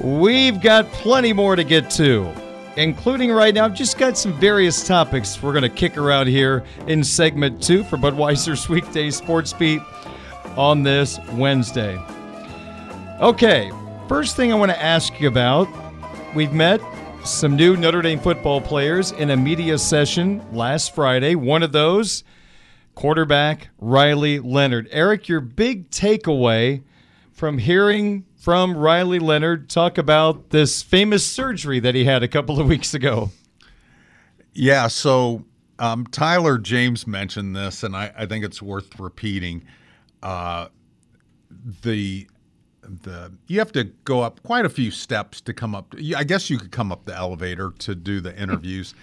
[0.00, 2.32] We've got plenty more to get to,
[2.76, 6.64] including right now, I've just got some various topics we're going to kick around here
[6.88, 9.82] in segment two for Budweiser's Weekday Sports Beat
[10.56, 11.96] on this Wednesday.
[13.20, 13.70] Okay,
[14.08, 15.68] first thing I want to ask you about
[16.34, 16.80] we've met
[17.28, 21.34] some new Notre Dame football players in a media session last Friday.
[21.34, 22.24] One of those,
[22.94, 24.88] quarterback Riley Leonard.
[24.90, 26.82] Eric, your big takeaway
[27.30, 32.58] from hearing from Riley Leonard talk about this famous surgery that he had a couple
[32.58, 33.30] of weeks ago.
[34.54, 35.44] Yeah, so
[35.78, 39.64] um, Tyler James mentioned this, and I, I think it's worth repeating.
[40.22, 40.68] Uh,
[41.82, 42.26] the
[42.88, 45.94] the you have to go up quite a few steps to come up.
[46.16, 48.94] I guess you could come up the elevator to do the interviews.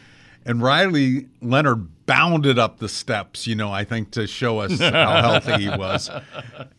[0.48, 5.40] And Riley Leonard bounded up the steps, you know, I think to show us how
[5.40, 6.10] healthy he was.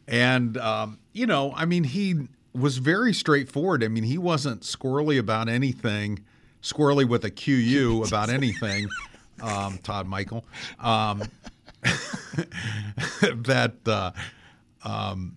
[0.07, 3.83] And, um, you know, I mean, he was very straightforward.
[3.83, 6.21] I mean, he wasn't squirrely about anything,
[6.63, 8.89] squirrely with a QU about anything,
[9.43, 10.45] um, Todd Michael,
[10.79, 11.25] um,
[13.21, 14.13] that, uh,
[14.85, 15.37] um,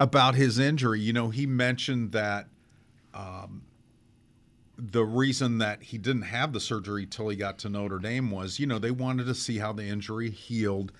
[0.00, 1.00] about his injury.
[1.00, 2.48] You know, he mentioned that
[3.14, 3.62] um,
[4.76, 8.58] the reason that he didn't have the surgery till he got to Notre Dame was,
[8.58, 10.92] you know, they wanted to see how the injury healed.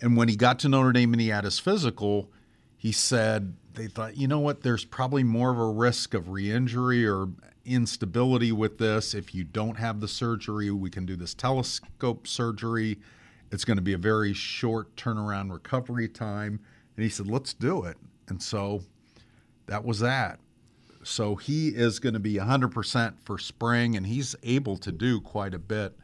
[0.00, 2.30] And when he got to Notre Dame and he had his physical,
[2.76, 6.50] he said they thought, you know what, there's probably more of a risk of re
[6.50, 7.28] injury or
[7.64, 9.14] instability with this.
[9.14, 12.98] If you don't have the surgery, we can do this telescope surgery.
[13.50, 16.60] It's going to be a very short turnaround recovery time.
[16.96, 17.96] And he said, let's do it.
[18.28, 18.82] And so
[19.66, 20.40] that was that.
[21.02, 25.54] So he is going to be 100% for spring, and he's able to do quite
[25.54, 25.96] a bit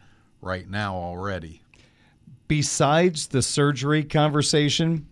[0.42, 1.62] right now already.
[2.48, 5.06] Besides the surgery conversation,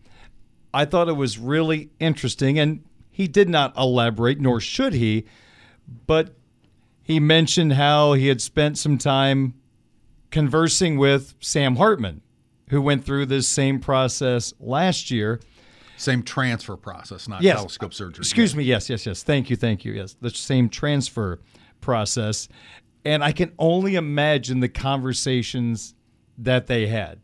[0.75, 5.25] I thought it was really interesting, and he did not elaborate, nor should he,
[6.07, 6.35] but
[7.03, 9.55] he mentioned how he had spent some time
[10.31, 12.21] conversing with Sam Hartman,
[12.69, 15.41] who went through this same process last year.
[15.99, 17.57] Same transfer process, not yes.
[17.57, 18.23] telescope surgery.
[18.23, 18.63] Excuse me.
[18.63, 19.23] Yes, yes, yes.
[19.23, 19.93] Thank you, thank you.
[19.93, 21.41] Yes, the same transfer
[21.81, 22.49] process.
[23.05, 25.95] And I can only imagine the conversations
[26.39, 27.21] that they had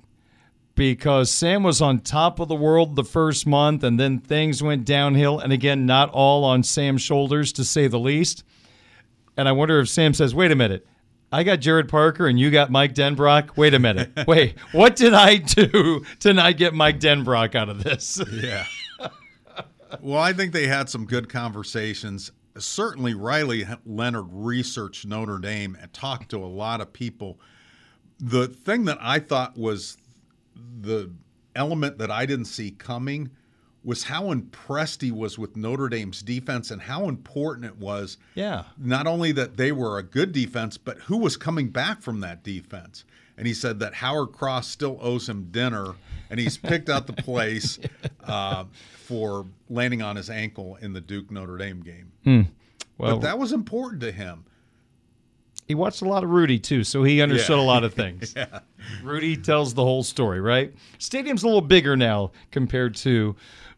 [0.74, 4.84] because Sam was on top of the world the first month and then things went
[4.84, 5.38] downhill.
[5.38, 8.42] And again, not all on Sam's shoulders, to say the least.
[9.36, 10.86] And I wonder if Sam says, wait a minute.
[11.34, 13.56] I got Gerad Parker and you got Mike Denbrock.
[13.56, 14.12] Wait a minute.
[14.28, 18.22] Wait, what did I do to not get Mike Denbrock out of this?
[18.30, 18.64] Yeah.
[20.00, 22.30] well, I think they had some good conversations.
[22.56, 27.40] Certainly, Riley Leonard researched Notre Dame and talked to a lot of people.
[28.20, 29.96] The thing that I thought was
[30.54, 31.10] the
[31.56, 33.28] element that I didn't see coming
[33.84, 38.16] was how impressed he was with Notre Dame's defense and how important it was.
[38.34, 38.64] Yeah.
[38.78, 42.42] Not only that they were a good defense, but who was coming back from that
[42.42, 43.04] defense.
[43.36, 45.94] And he said that Howard Cross still owes him dinner,
[46.30, 47.78] and he's picked out the place
[48.24, 48.64] uh,
[48.96, 52.12] for landing on his ankle in the Duke Notre Dame game.
[52.24, 52.42] Hmm.
[52.96, 54.44] Well, but that was important to him.
[55.66, 57.64] He watched a lot of Rudy too, so he understood Yeah.
[57.64, 58.34] a lot of things.
[58.36, 58.60] Yeah.
[59.02, 60.74] Rudy tells the whole story, right?
[60.98, 63.34] Stadium's a little bigger now compared to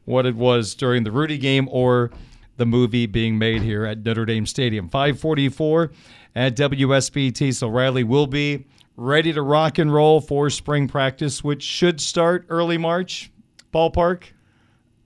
[0.06, 2.10] what it was during the Rudy game or
[2.56, 4.88] the movie being made here at Notre Dame Stadium.
[4.88, 5.92] 544
[6.34, 7.54] at WSBT.
[7.54, 12.46] So Riley will be ready to rock and roll for spring practice, which should start
[12.48, 13.30] early March,
[13.74, 14.24] ballpark.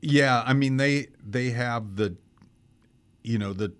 [0.00, 2.16] Yeah, I mean they they have the
[3.22, 3.72] you know the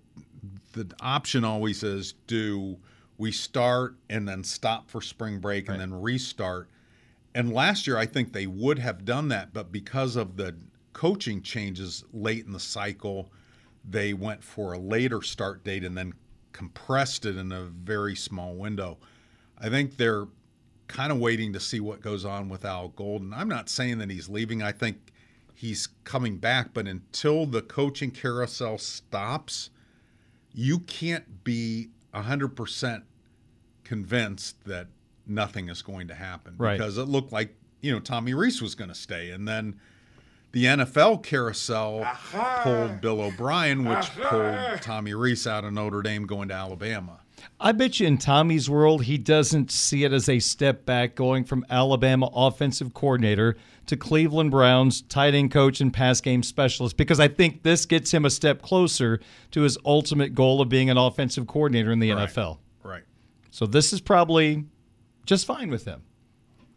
[0.73, 2.77] the option always is do
[3.17, 6.69] we start and then stop for spring break and then restart
[7.33, 10.55] And last year, I think they would have done that, but because of the
[10.93, 13.31] coaching changes late in the cycle,
[13.89, 16.13] they went for a later start date and then
[16.51, 18.97] compressed it in a very small window.
[19.57, 20.27] I think they're
[20.87, 23.33] kind of waiting to see what goes on with Al Golden.
[23.33, 24.61] I'm not saying that he's leaving.
[24.61, 24.97] I think
[25.53, 29.69] he's coming back, but until the coaching carousel stops,
[30.53, 33.03] you can't be 100%
[33.83, 34.87] convinced that
[35.25, 36.77] nothing is going to happen Right.
[36.77, 39.79] because it looked like, you know, Tommy Rees was going to stay and then
[40.51, 42.05] the NFL carousel
[42.63, 47.19] pulled Bill O'Brien, which pulled Tommy Rees out of Notre Dame going to Alabama.
[47.59, 51.43] I bet you in Tommy's world, he doesn't see it as a step back going
[51.43, 53.55] from Alabama offensive coordinator
[53.87, 58.11] to Cleveland Browns tight end coach and pass game specialist because I think this gets
[58.13, 59.19] him a step closer
[59.51, 62.29] to his ultimate goal of being an offensive coordinator in the Right.
[62.29, 62.59] NFL.
[62.83, 63.03] Right.
[63.49, 64.65] So this is probably
[65.25, 66.03] just fine with him.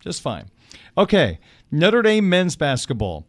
[0.00, 0.46] Just fine.
[0.96, 1.38] Okay,
[1.70, 3.26] Notre Dame men's basketball.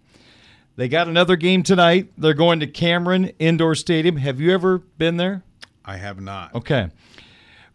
[0.76, 2.12] They got another game tonight.
[2.18, 4.18] They're going to Cameron Indoor Stadium.
[4.18, 5.44] Have you ever been there?
[5.86, 6.54] I have not.
[6.54, 6.90] Okay.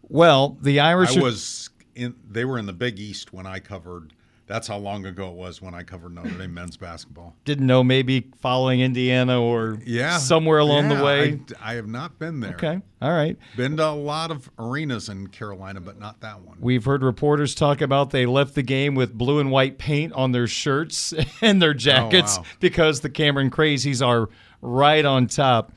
[0.03, 2.15] Well, the Irish I was in.
[2.29, 4.13] They were in the Big East when I covered.
[4.51, 7.37] That's how long ago it was when I covered Notre Dame men's basketball.
[7.45, 11.41] didn't know maybe following Indiana or Yeah, somewhere along Yeah, the way.
[11.61, 12.55] I, I have not been there.
[12.55, 12.81] Okay.
[13.01, 13.39] All right.
[13.57, 16.57] Been to a lot of arenas in Carolina, but not that one.
[16.59, 20.33] We've heard reporters talk about they left the game with blue and white paint on
[20.33, 22.45] their shirts and their oh, jackets wow.
[22.59, 24.31] because the Cameron Crazies are
[24.61, 25.71] right on top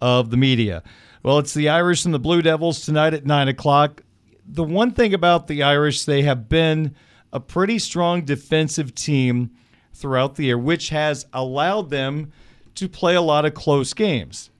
[0.00, 0.84] of the media.
[1.24, 4.04] Well, it's the Irish and the Blue Devils tonight at 9 o'clock.
[4.46, 6.94] The one thing about the Irish, they have been
[7.32, 9.50] a pretty strong defensive team
[9.92, 12.32] throughout the year, which has allowed them
[12.74, 14.50] to play a lot of close games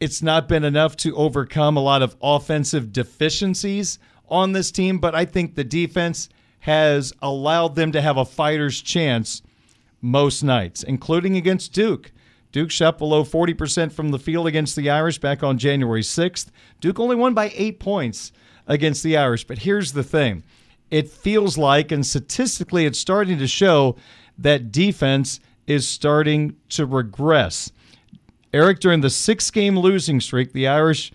[0.00, 5.14] it's not been enough to overcome a lot of offensive deficiencies on this team, but
[5.14, 6.28] I think the defense
[6.60, 9.42] has allowed them to have a fighter's chance
[10.00, 12.12] most nights, including against Duke.
[12.52, 16.48] Duke shot below 40% from the field against the Irish back on January 6th.
[16.80, 18.32] Duke only won by eight points
[18.66, 19.44] against the Irish.
[19.44, 20.42] But here's the thing
[20.90, 23.96] it feels like, and statistically, it's starting to show
[24.38, 27.72] that defense is starting to regress.
[28.52, 31.12] Eric, during the six game losing streak, the Irish,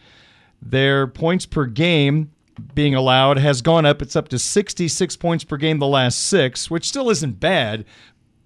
[0.62, 2.32] their points per game
[2.76, 4.02] being allowed has gone up.
[4.02, 7.86] It's up to 66 points per game the last six, which still isn't bad.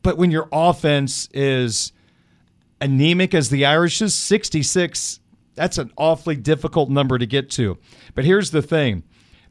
[0.01, 1.91] But when your offense is
[2.79, 5.19] anemic as the Irish's, 66,
[5.55, 7.77] that's an awfully difficult number to get to.
[8.13, 9.03] But here's the thing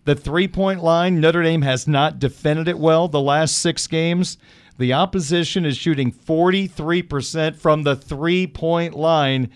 [0.04, 4.38] the three point line, Notre Dame has not defended it well the last six games.
[4.76, 9.50] The opposition is shooting 43% from the three point line.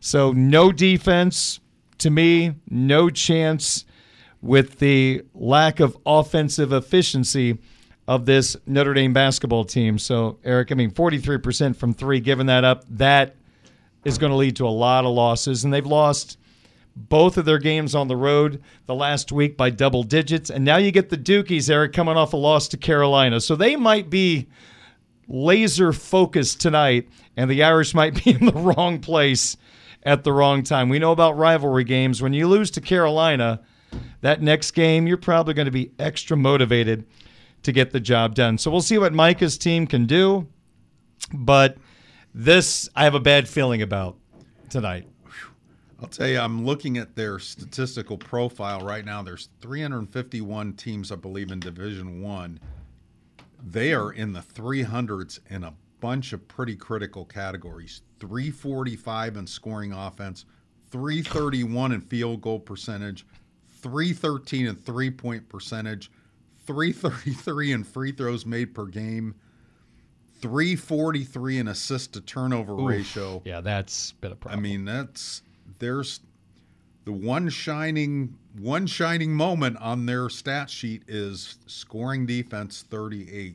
[0.00, 1.60] So, no defense.
[1.98, 3.84] To me, no chance
[4.40, 7.58] with the lack of offensive efficiency
[8.06, 9.98] of this Notre Dame basketball team.
[9.98, 13.34] So, Eric, I mean, 43% from three, giving that up, that
[14.04, 15.64] is going to lead to a lot of losses.
[15.64, 16.38] And they've lost
[16.98, 20.50] both of their games on the road the last week by double digits.
[20.50, 23.40] And now you get the Dukies, Eric, coming off a loss to Carolina.
[23.40, 24.48] So they might be
[25.28, 29.56] laser focused tonight, and the Irish might be in the wrong place
[30.02, 30.88] at the wrong time.
[30.88, 32.20] We know about rivalry games.
[32.20, 33.60] When you lose to Carolina,
[34.20, 37.06] that next game, you're probably going to be extra motivated
[37.62, 38.58] to get the job done.
[38.58, 40.48] So we'll see what Micah's team can do.
[41.32, 41.76] But
[42.34, 44.16] this, I have a bad feeling about
[44.70, 45.06] tonight.
[46.00, 49.22] I'll tell you, I'm looking at their statistical profile right now.
[49.22, 52.60] There's 351 teams, I believe, in Division One.
[53.60, 58.02] They are in the 300s in a bunch of pretty critical categories.
[58.20, 60.44] 345 in scoring offense,
[60.90, 63.26] 331 in field goal percentage,
[63.82, 66.10] 313 in three point percentage,
[66.66, 69.34] 333 in free throws made per game,
[70.40, 72.88] 343 in assist to turnover Oof.
[72.88, 73.42] ratio.
[73.44, 74.60] Yeah, that's been a problem.
[74.60, 75.42] I mean, that's
[75.78, 76.20] there's
[77.04, 83.54] the one shining one shining moment on their stat sheet is scoring defense 38th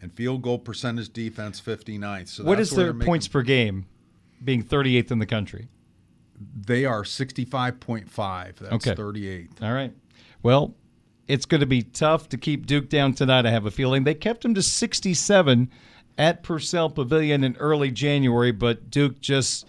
[0.00, 2.28] and field goal percentage defense 59th.
[2.28, 3.86] So what is their points making- per game
[4.44, 5.68] being 38th in the country?
[6.66, 8.56] They are 65.5.
[8.58, 8.94] That's Okay.
[8.94, 9.62] 38th.
[9.62, 9.92] All right.
[10.42, 10.74] Well,
[11.28, 14.02] it's going to be tough to keep Duke down tonight, I have a feeling.
[14.02, 15.70] They kept him to 67
[16.18, 19.68] at Purcell Pavilion in early January, but Duke just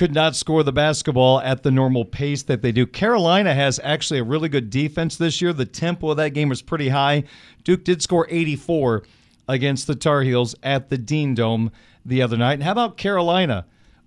[0.00, 2.86] could not score the basketball at the normal pace that they do.
[2.86, 5.52] Carolina has actually a really good defense this year.
[5.52, 7.24] The tempo of that game was pretty high.
[7.64, 9.02] Duke did score 84
[9.46, 11.70] against the Tar Heels at the Dean Dome
[12.02, 12.54] the other night.
[12.54, 13.66] And how about Carolina?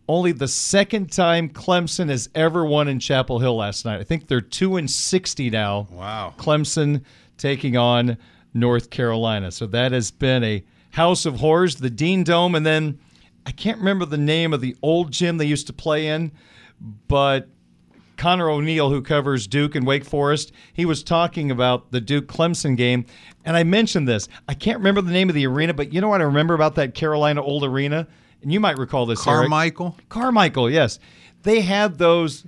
[0.09, 4.01] Only the second time Clemson has ever won in Chapel Hill last night.
[4.01, 5.87] I think they're 2 and 60 now.
[5.91, 6.33] Wow.
[6.39, 7.03] Clemson
[7.37, 8.17] taking on
[8.51, 9.51] North Carolina.
[9.51, 12.97] So that has been a house of horrors, the Dean Dome, and then
[13.45, 16.31] I can't remember the name of the old gym they used to play in,
[17.07, 17.49] but
[18.17, 22.77] Connor O'Neill, who covers Duke and Wake Forest, he was talking about the Duke Clemson
[22.77, 23.05] game.
[23.43, 24.29] And I mentioned this.
[24.47, 26.75] I can't remember the name of the arena, but you know what I remember about
[26.75, 28.07] that Carolina old arena?
[28.41, 29.25] And you might recall this.
[29.27, 29.49] Eric.
[29.49, 29.97] Carmichael?
[30.09, 30.99] Carmichael, yes.
[31.43, 32.45] They had those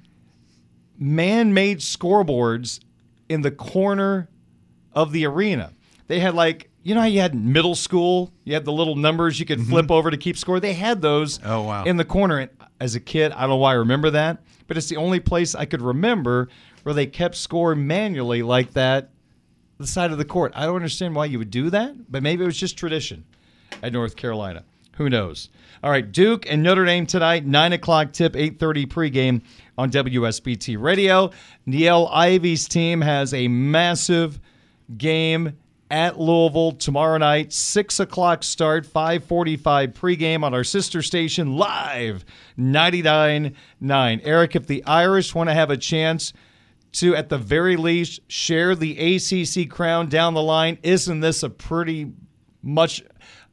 [0.97, 2.79] man made scoreboards
[3.27, 4.29] in the corner
[4.93, 5.73] of the arena.
[6.07, 8.31] They had like, you know how you had middle school?
[8.43, 9.71] You had the little numbers you could mm-hmm.
[9.71, 10.59] flip over to keep score.
[10.59, 11.83] They had those Oh, wow.
[11.83, 12.37] in the corner.
[12.37, 15.19] And as a kid, I don't know why I remember that, but it's the only
[15.19, 16.47] place I could remember
[16.83, 19.09] where they kept score manually like that,
[19.79, 20.53] the side of the court.
[20.55, 23.25] I don't understand why you would do that, but maybe it was just tradition
[23.81, 24.63] at North Carolina.
[24.97, 25.49] Who knows?
[25.83, 29.41] All right, Duke and Notre Dame tonight, nine o'clock tip, eight thirty pregame
[29.77, 31.31] on WSBT Radio.
[31.67, 34.39] Niele Ivey's team has a massive
[34.97, 35.57] game
[35.89, 42.25] at Louisville tomorrow night, six o'clock start, five forty-five pregame on our sister station live,
[42.57, 44.21] 99.9.
[44.23, 46.33] Eric, if the Irish want to have a chance
[46.93, 51.49] to, at the very least, share the ACC crown down the line, isn't this a
[51.49, 52.11] pretty
[52.63, 53.03] much?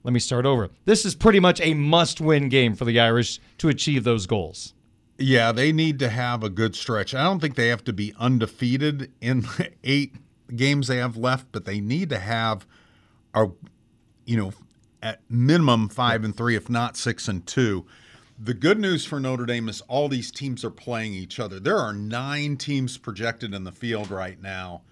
[0.05, 0.71] Let me start over.
[0.85, 4.75] This is pretty much a must-win game for the Irish to achieve those goals.
[5.19, 7.15] Yeah, they need to have a good stretch.
[7.15, 9.47] I don't think they have to be undefeated in
[9.85, 10.17] eight
[10.57, 12.67] games they have left, but they need to have
[13.35, 13.49] a
[14.25, 14.53] you know
[15.03, 17.85] at minimum five and three, if not six and two.
[18.39, 21.61] The good news for Notre Dame is all these teams are playing each other.
[21.61, 24.83] There are nine teams projected in the field right now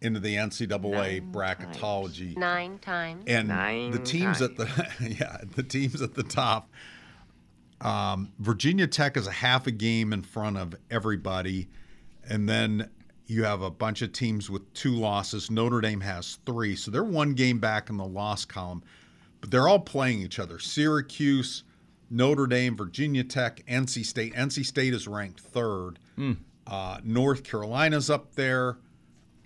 [0.00, 2.36] into the NCAA bracketology.
[2.36, 3.24] Nine times.
[3.26, 4.68] And Nine the teams at the
[5.18, 6.70] yeah, the teams at the top.
[7.80, 11.68] Um, Virginia Tech is a half a game in front of everybody,
[12.28, 12.90] and then
[13.28, 15.50] you have a bunch of teams with two losses.
[15.50, 18.82] Notre Dame has three, so they're one game back in the loss column,
[19.40, 20.58] but they're all playing each other.
[20.58, 21.62] Syracuse,
[22.10, 24.34] Notre Dame, Virginia Tech, NC State.
[24.34, 25.98] NC State is ranked third.
[26.66, 28.78] Uh, North Carolina's up there.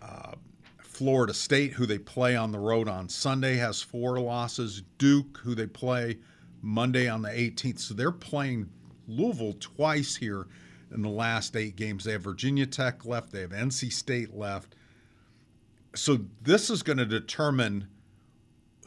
[0.01, 0.33] Uh,
[0.80, 4.83] Florida State, who they play on the road on Sunday, has four losses.
[4.99, 6.18] Duke, who they play
[6.61, 7.80] Monday on the 18th.
[7.80, 8.68] So they're playing
[9.09, 10.47] Louisville twice here
[10.93, 12.05] in the last eight games.
[12.05, 14.74] They have Virginia Tech left, they have NC State left.
[15.95, 17.88] So this is going to determine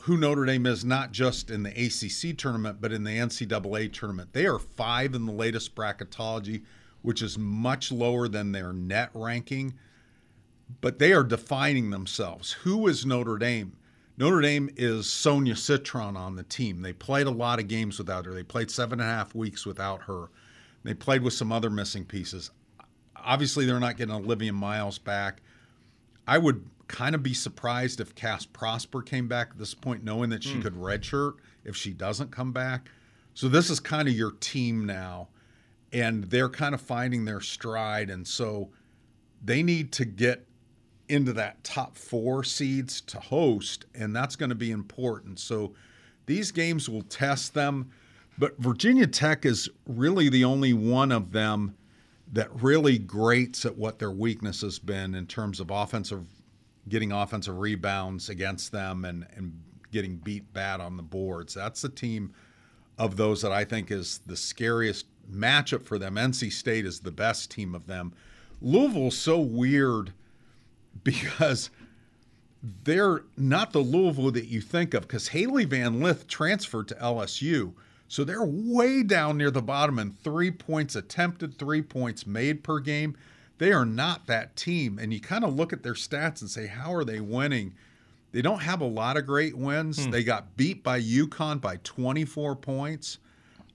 [0.02, 4.34] who Notre Dame is, not just in the ACC tournament, but in the NCAA tournament.
[4.34, 6.64] They are five in the latest bracketology,
[7.02, 9.74] which is much lower than their net ranking
[10.82, 12.52] but they are defining themselves.
[12.52, 13.78] Who is Notre Dame?
[14.18, 16.82] Notre Dame is Sonia Citron on the team.
[16.82, 18.34] They played a lot of games without her.
[18.34, 20.30] They played seven and a half weeks without her.
[20.86, 22.52] They played with some other missing pieces.
[23.16, 25.42] Obviously, they're not getting Olivia Miles back.
[26.28, 30.30] I would kind of be surprised if Cass Prosper came back at this point, knowing
[30.30, 30.62] that she Hmm.
[30.62, 31.34] could redshirt
[31.64, 32.90] if she doesn't come back.
[33.34, 35.30] So this is kind of your team now,
[35.92, 38.12] and they're kind of finding their stride.
[38.12, 38.70] And so
[39.44, 40.48] they need to get
[41.10, 45.40] into that top four seeds to host, and that's going to be important.
[45.40, 45.74] So
[46.28, 47.90] these games will test them,
[48.38, 51.76] but Virginia Tech is really the only one of them
[52.34, 56.26] that really grates at what their weakness has been in terms of offensive,
[56.90, 59.58] getting offensive rebounds against them and, and
[59.92, 61.54] getting beat bad on the boards.
[61.54, 62.34] That's the team
[62.98, 66.16] of those that I think is the scariest matchup for them.
[66.16, 68.14] NC State is the best team of them.
[68.62, 70.14] Louisville's so weird
[71.04, 71.70] because
[72.84, 77.74] they're not the Louisville that you think of because Hailey Van Lith transferred to LSU.
[78.08, 82.80] So they're way down near the bottom in three points attempted, three points made per
[82.80, 83.18] game.
[83.58, 85.00] They are not that team.
[85.00, 87.74] And you kind of look at their stats and say, how are they winning?
[88.32, 90.08] They don't have a lot of great wins.
[90.08, 93.18] They got beat by UConn by 24 points.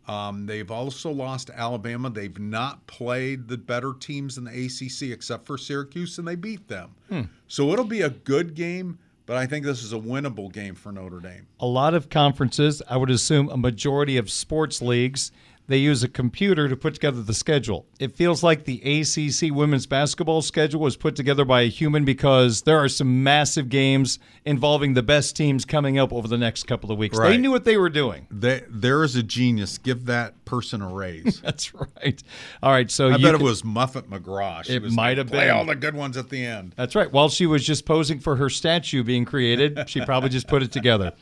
[0.06, 2.10] Um, they've also lost to Alabama.
[2.10, 6.68] They've not played the better teams in the ACC except for Syracuse, and they beat
[6.68, 6.90] them.
[7.08, 7.22] Hmm.
[7.48, 8.98] So it'll be a good game,
[9.30, 11.46] but I think this is a winnable game for Notre Dame.
[11.60, 15.30] A lot of conferences, I would assume a majority of sports leagues,
[15.70, 17.86] they use a computer to put together the schedule.
[18.00, 22.62] It feels like the ACC women's basketball schedule was put together by a human because
[22.62, 26.90] there are some massive games involving the best teams coming up over the next couple
[26.90, 27.16] of weeks.
[27.16, 28.26] They knew what they were doing.
[28.32, 29.78] They, there is a genius.
[29.78, 31.40] Give that person a raise.
[31.44, 32.20] That's right.
[32.62, 34.64] All right, so I you bet can- it was Muffet McGraw.
[34.64, 35.50] She It might have Play been.
[35.54, 36.74] all the good ones at the end.
[36.76, 37.10] That's right.
[37.12, 40.72] While she was just posing for her statue being created, she probably just put it
[40.72, 41.12] together.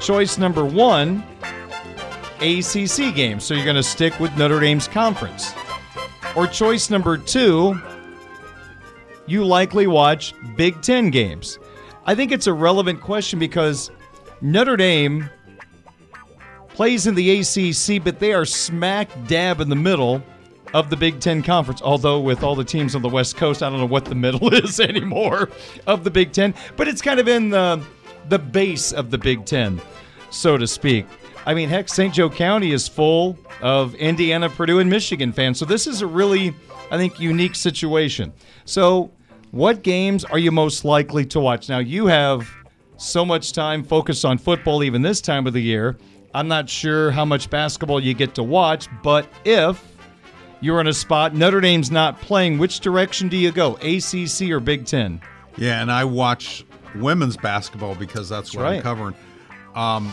[0.00, 1.22] Choice number one
[2.40, 5.52] ACC games, so you're going to stick with Notre Dame's conference.
[6.36, 7.80] Or choice number two,
[9.26, 11.58] you likely watch Big Ten games.
[12.06, 13.90] I think it's a relevant question because
[14.40, 15.28] Notre Dame
[16.68, 20.22] plays in the ACC, but they are smack dab in the middle
[20.74, 21.82] of the Big Ten Conference.
[21.82, 24.52] Although, with all the teams on the West Coast, I don't know what the middle
[24.54, 25.50] is anymore
[25.86, 27.82] of the Big Ten, but it's kind of in the,
[28.28, 29.80] the base of the Big Ten,
[30.30, 31.06] so to speak.
[31.48, 32.12] I mean, heck, St.
[32.12, 35.58] Joe County is full of Indiana, Purdue, and Michigan fans.
[35.58, 36.54] So this is a really,
[36.90, 38.34] I think, unique situation.
[38.66, 39.10] So,
[39.50, 41.70] what games are you most likely to watch?
[41.70, 42.46] Now, you have
[42.98, 45.96] so much time focused on football even this time of the year.
[46.34, 49.82] I'm not sure how much basketball you get to watch, but if
[50.60, 53.76] you're in a spot Notre Dame's not playing, which direction do you go?
[53.76, 55.18] ACC or Big Ten?
[55.56, 58.76] Yeah, and I watch women's basketball because that's, That's what right.
[58.76, 59.14] I'm covering.
[59.74, 60.12] Um,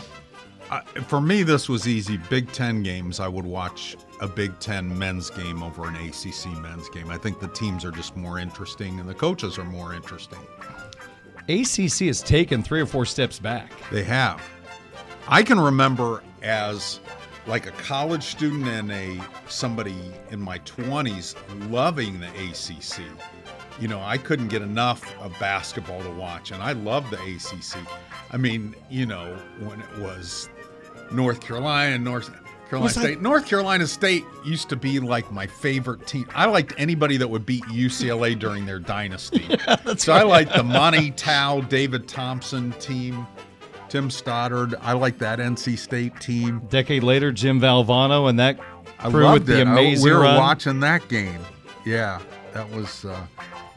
[0.70, 2.16] I, for me, this was easy.
[2.16, 6.88] Big Ten games, I would watch a Big Ten men's game over an ACC men's
[6.88, 7.10] game.
[7.10, 10.40] I think the teams are just more interesting and the coaches are more interesting.
[11.48, 13.70] ACC has taken three or four steps back.
[13.90, 14.42] They have.
[15.28, 17.00] I can remember as
[17.46, 19.96] like a college student and a somebody
[20.30, 21.36] in my 20s
[21.70, 23.04] loving the ACC.
[23.80, 27.78] You know, I couldn't get enough of basketball to watch and I loved the ACC.
[28.32, 30.48] I mean, you know, when it was
[31.12, 32.30] North Carolina, North
[32.68, 33.22] Carolina Was I- State.
[33.22, 36.26] North Carolina State used to be like my favorite team.
[36.34, 39.46] I liked anybody that would beat UCLA during their dynasty.
[39.96, 43.26] so I liked the Monte Towe, David Thompson team,
[43.88, 44.74] Tim Stoddard.
[44.82, 46.60] I like that NC State team.
[46.68, 48.58] Decade later, Jim Valvano and that
[48.98, 49.66] I crew loved with the it.
[49.68, 50.36] I- we were run.
[50.36, 51.40] watching that game.
[51.84, 52.20] Yeah,
[52.52, 53.04] that was.
[53.04, 53.26] Uh,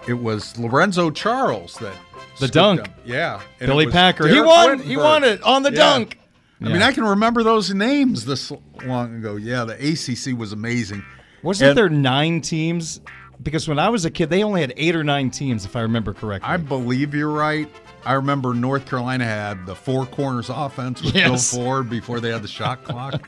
[0.07, 1.93] it was Lorenzo Charles that
[2.39, 2.88] The dunk.
[2.88, 2.93] him.
[3.05, 4.27] Yeah, and Billy was Packer.
[4.27, 4.80] He Derek won.
[4.80, 5.77] He won it on the Yeah.
[5.77, 6.17] dunk.
[6.62, 8.51] I mean, I can remember those names this
[8.86, 9.38] long ago.
[9.38, 11.03] Yeah, the ACC was amazing.
[11.41, 12.99] Wasn't And there nine teams?
[13.41, 15.82] Because when I was a kid, they only had eight or nine teams, if I
[15.82, 16.49] remember correctly.
[16.49, 17.70] I believe you're right.
[18.05, 21.51] I remember North Carolina had the four corners offense with Yes.
[21.53, 23.28] Phil Ford before they had the shot clock.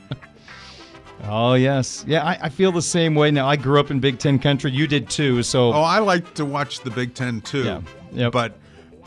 [1.24, 2.24] oh yes, yeah.
[2.24, 3.46] I, I feel the same way now.
[3.48, 4.70] I grew up in Big Ten country.
[4.72, 5.42] You did too.
[5.42, 7.64] So Oh, I like to watch the Big Ten too.
[7.64, 7.80] Yeah.
[8.12, 8.32] Yep.
[8.32, 8.58] But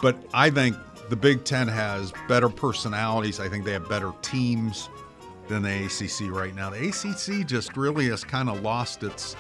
[0.01, 0.76] but I think
[1.09, 3.39] the Big Ten has better personalities.
[3.39, 4.89] I think they have better teams
[5.47, 6.69] than the ACC right now.
[6.69, 9.35] The ACC just really has kind of lost its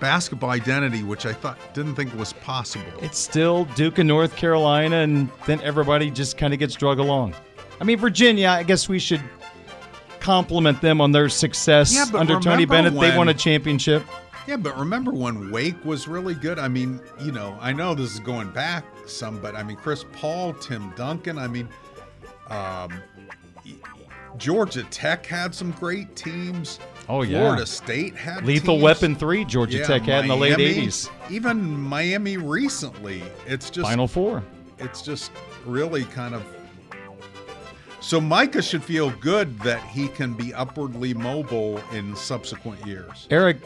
[0.00, 2.84] basketball identity, which I thought didn't think was possible.
[3.00, 7.34] it's still Duke and North Carolina, and then everybody just kind of gets drug along.
[7.80, 8.48] I mean, Virginia.
[8.48, 9.22] I guess we should
[10.20, 12.98] compliment them on their success Yeah, under Tony Bennett.
[12.98, 14.02] They won a championship.
[14.46, 16.58] Yeah, but remember when Wake was really good?
[16.58, 20.04] I mean, you know, I know this is going back some, but I mean, Chris
[20.12, 21.36] Paul, Tim Duncan.
[21.38, 21.68] I mean,
[22.48, 22.92] um,
[24.36, 26.78] Georgia Tech had some great teams.
[27.08, 27.40] Oh, yeah.
[27.40, 28.82] Florida State had Lethal teams.
[28.82, 29.44] Weapon three.
[29.44, 31.10] Georgia Yeah, Tech had in the late '80s.
[31.30, 33.22] Even Miami recently.
[33.46, 34.42] It's just Final four.
[34.78, 35.32] It's just
[35.64, 36.44] really kind of.
[38.06, 43.26] So Micah should feel good that he can be upwardly mobile in subsequent years.
[43.32, 43.56] Eric,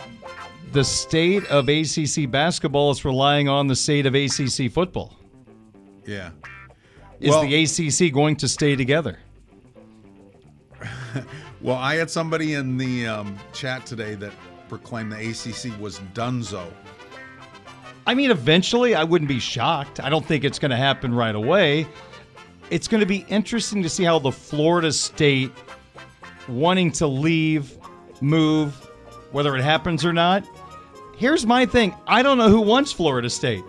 [0.73, 5.15] the state of ACC basketball is relying on the state of ACC football.
[6.07, 6.31] Yeah.
[7.21, 9.19] Is Well- the ACC going to stay together?
[11.61, 14.33] Well, I had somebody in the um, chat today that
[14.71, 16.73] proclaimed the ACC was Dunzo.
[18.07, 20.01] I mean, eventually, I wouldn't be shocked.
[20.01, 21.87] I don't think it's going to happen right away.
[22.71, 25.53] It's going to be interesting to see how the Florida State
[26.49, 27.77] wanting to leave,
[28.21, 28.75] move,
[29.33, 30.45] whether it happens or not.
[31.17, 33.65] Here's my thing I don't know who wants Florida State.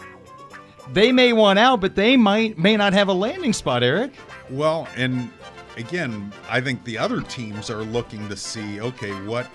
[0.93, 4.11] They may want out, but they might may not have a landing spot, Eric.
[4.49, 5.29] Well, and
[5.77, 9.49] again, I think the other teams are looking to see, okay, what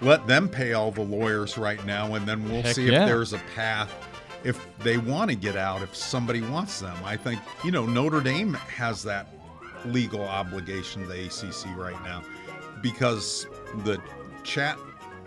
[0.00, 3.02] let them pay all the lawyers right now, and then we'll Heck see yeah.
[3.02, 3.92] if there's a path.
[4.46, 8.20] If they want to get out, if somebody wants them, I think you know Notre
[8.20, 9.28] Dame has that
[9.84, 12.22] legal obligation to the ACC right now
[12.80, 13.46] because
[13.84, 14.00] the
[14.44, 14.78] chat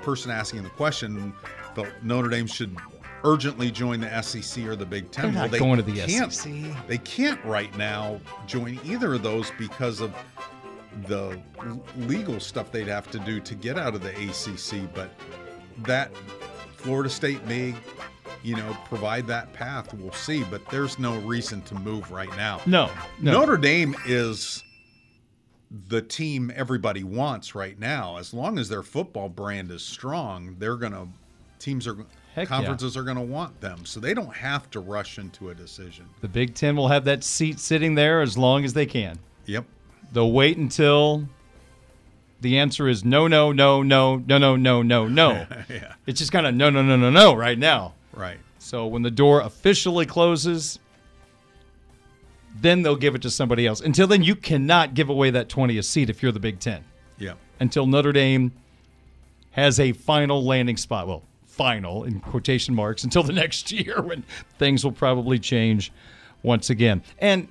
[0.01, 1.33] person asking the question
[1.75, 2.75] felt Notre Dame should
[3.23, 5.25] urgently join the SEC or the Big Ten.
[5.25, 6.53] They're not they going to the can't, SEC.
[6.87, 10.13] They can't right now join either of those because of
[11.07, 11.39] the
[11.97, 14.93] legal stuff they'd have to do to get out of the ACC.
[14.93, 15.11] But
[15.79, 16.11] that
[16.77, 17.75] Florida State may,
[18.43, 19.93] you know, provide that path.
[19.93, 20.43] We'll see.
[20.43, 22.61] But there's no reason to move right now.
[22.65, 23.31] No, no.
[23.31, 24.63] Notre Dame is
[25.87, 28.17] the team everybody wants right now.
[28.17, 31.07] As long as their football brand is strong, they're gonna
[31.59, 31.97] teams are
[32.35, 32.57] Heck yeah.
[32.57, 33.85] conferences are gonna want them.
[33.85, 36.07] So they don't have to rush into a decision.
[36.21, 39.19] The Big Ten will have that seat sitting there as long as they can.
[39.45, 39.65] Yep.
[40.11, 41.27] They'll wait until
[42.41, 45.31] the answer is no, no, no, no, no, no, no, no, no.
[45.69, 45.93] yeah.
[46.05, 47.93] It's just kind of no, no, no, no, no right now.
[48.19, 48.37] Right.
[48.59, 50.79] So when the door officially closes,
[52.59, 53.79] then they'll give it to somebody else.
[53.79, 56.83] Until then, you cannot give away that 20th seat if you're the Big Ten.
[57.17, 57.33] Yeah.
[57.59, 58.51] Until Notre Dame
[59.51, 61.07] has a final landing spot.
[61.07, 64.23] Well, final in quotation marks until the next year when
[64.57, 65.91] things will probably change
[66.43, 67.01] once again.
[67.19, 67.47] And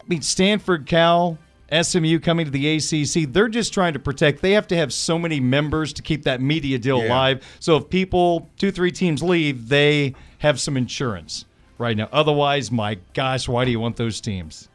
[0.00, 1.38] I mean, Stanford, Cal,
[1.72, 4.40] SMU coming to the ACC, they're just trying to protect.
[4.42, 7.08] They have to have so many members to keep that media deal Yeah.
[7.08, 7.56] alive.
[7.60, 11.44] So if people, two, three teams leave, they have some insurance
[11.78, 12.08] right now.
[12.12, 14.68] Otherwise, my gosh, why do you want those teams?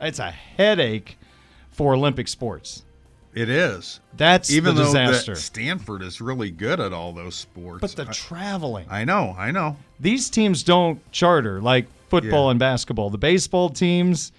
[0.00, 1.16] It's a headache
[1.70, 2.84] for Olympic sports.
[3.34, 4.00] It is.
[4.16, 5.36] That's Even the though that disaster.
[5.36, 7.80] Stanford is really good at all those sports.
[7.80, 8.86] But the I- traveling.
[8.90, 9.76] I know, I know.
[10.00, 12.50] These teams don't charter like football Yeah.
[12.50, 13.08] and basketball.
[13.08, 14.32] The baseball teams,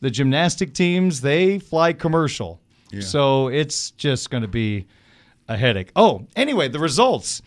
[0.00, 2.60] the gymnastic teams, they fly commercial.
[2.90, 3.02] Yeah.
[3.02, 4.86] So it's just going to be
[5.48, 5.90] a headache.
[5.96, 7.42] Oh, anyway, the results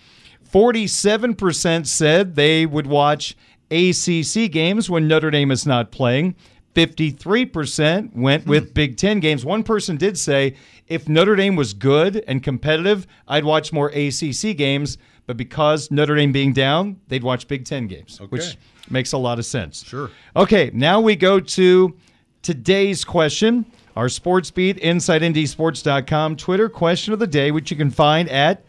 [0.52, 3.36] 47% said they would watch
[3.72, 6.36] ACC games when Notre Dame is not playing.
[6.76, 8.74] 53% went with hmm.
[8.74, 9.46] Big Ten games.
[9.46, 10.56] One person did say,
[10.88, 14.98] if Notre Dame was good and competitive, I'd watch more ACC games.
[15.26, 18.58] But because Notre Dame being down, they'd watch Big Ten games, which
[18.90, 19.84] makes a lot of sense.
[19.84, 20.12] Sure.
[20.36, 21.96] Okay, now we go to
[22.44, 23.66] today's question.
[23.96, 28.64] Our sports beat, InsideNDSports.com Twitter question of the day, which you can find at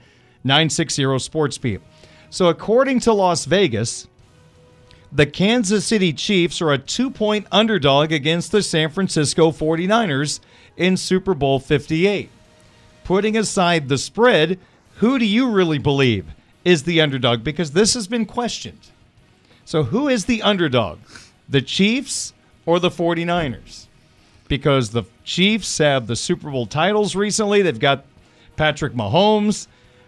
[0.44, 1.80] 960 Sports Beat.
[2.30, 4.06] So, according to Las Vegas,
[5.10, 10.40] the Kansas City Chiefs are a two point underdog against the San Francisco 49ers
[10.76, 12.30] in Super Bowl 58.
[13.04, 14.58] Putting aside the spread,
[14.96, 16.26] who do you really believe
[16.64, 17.44] is the underdog?
[17.44, 18.90] Because this has been questioned.
[19.64, 20.98] So, who is the underdog?
[21.48, 22.33] The Chiefs
[22.66, 23.86] or the 49ers?
[24.48, 27.62] Because the Chiefs have the Super Bowl titles recently.
[27.62, 28.04] They've got
[28.56, 29.66] Patrick Mahomes.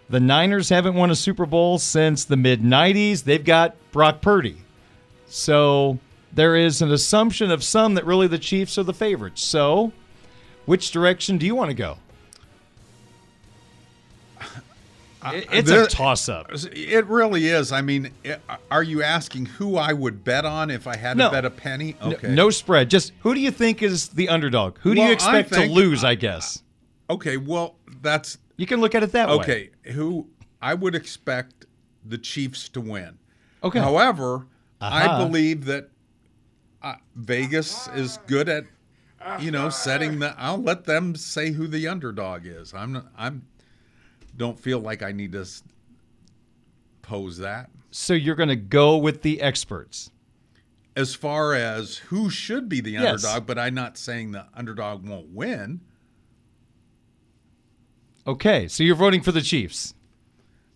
[0.09, 3.23] The Niners haven't won a Super Bowl since the mid 90s.
[3.23, 4.57] They've got Brock Purdy.
[5.27, 5.99] So,
[6.31, 9.43] there is an assumption of some that really the Chiefs are the favorites.
[9.43, 9.91] So,
[10.65, 11.97] which direction do you want to go?
[15.25, 16.51] It's a toss up.
[16.71, 17.71] It really is.
[17.71, 18.11] I mean,
[18.71, 21.25] are you asking who I would bet on if I had No.
[21.29, 21.95] to bet a penny?
[22.01, 22.29] No- Okay.
[22.33, 22.89] No, spread.
[22.89, 24.77] Just who do you think is the underdog?
[24.79, 26.61] Who do Well, you expect think- to lose, I guess?
[27.09, 29.35] Okay, well, that's You can look at it that way.
[29.35, 29.69] okay.
[29.93, 30.27] Who
[30.61, 31.65] I would expect
[32.05, 33.17] the Chiefs to win.
[33.63, 33.79] Okay.
[33.79, 34.45] However,
[34.81, 35.15] Aha.
[35.21, 35.89] I believe that
[36.81, 38.65] uh, Vegas is good at,
[39.39, 40.35] you know, setting the.
[40.37, 42.73] I'll let them say who the underdog is.
[42.73, 42.93] I'm.
[42.93, 43.43] not- I'm.
[44.37, 45.45] Don't feel like I need to
[47.01, 47.69] pose that.
[47.91, 50.11] So you're going to go with the experts.
[50.95, 53.23] As far as who should be the Yes.
[53.23, 55.81] underdog, but I'm not saying the underdog won't win.
[58.25, 59.93] Okay, so you're voting for the Chiefs.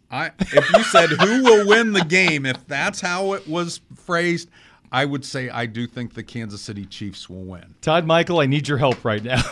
[0.09, 4.49] I if you said who will win the game, if that's how it was phrased,
[4.93, 7.75] I would say I do think the Kansas City Chiefs will win.
[7.81, 9.41] Todd Michael, I need your help right now.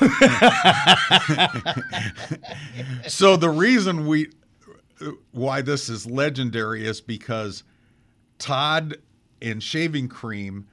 [3.07, 4.29] So the reason we
[5.31, 7.63] why this is legendary is because
[8.37, 8.97] Todd
[9.41, 10.67] and shaving cream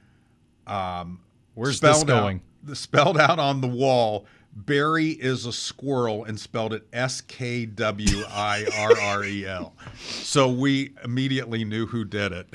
[0.65, 1.19] um
[1.55, 2.39] Where's this spelled out-
[2.77, 8.23] spelled out on the wall Barry is a squirrel and spelled it S K W
[8.29, 9.73] I R R E L.
[9.97, 12.47] So we immediately knew who did it.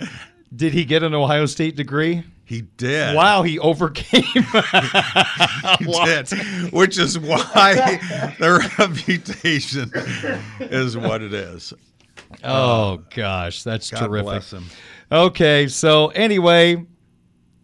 [0.54, 2.24] Did he get an Ohio State degree?
[2.44, 3.14] He did.
[3.14, 4.22] Wow, he overcame.
[5.78, 6.30] He did,
[6.72, 8.00] which is why
[8.38, 9.90] their reputation
[10.60, 11.74] is what it is.
[12.42, 14.62] oh uh, gosh, that's God terrific.
[15.12, 16.86] Okay, so anyway,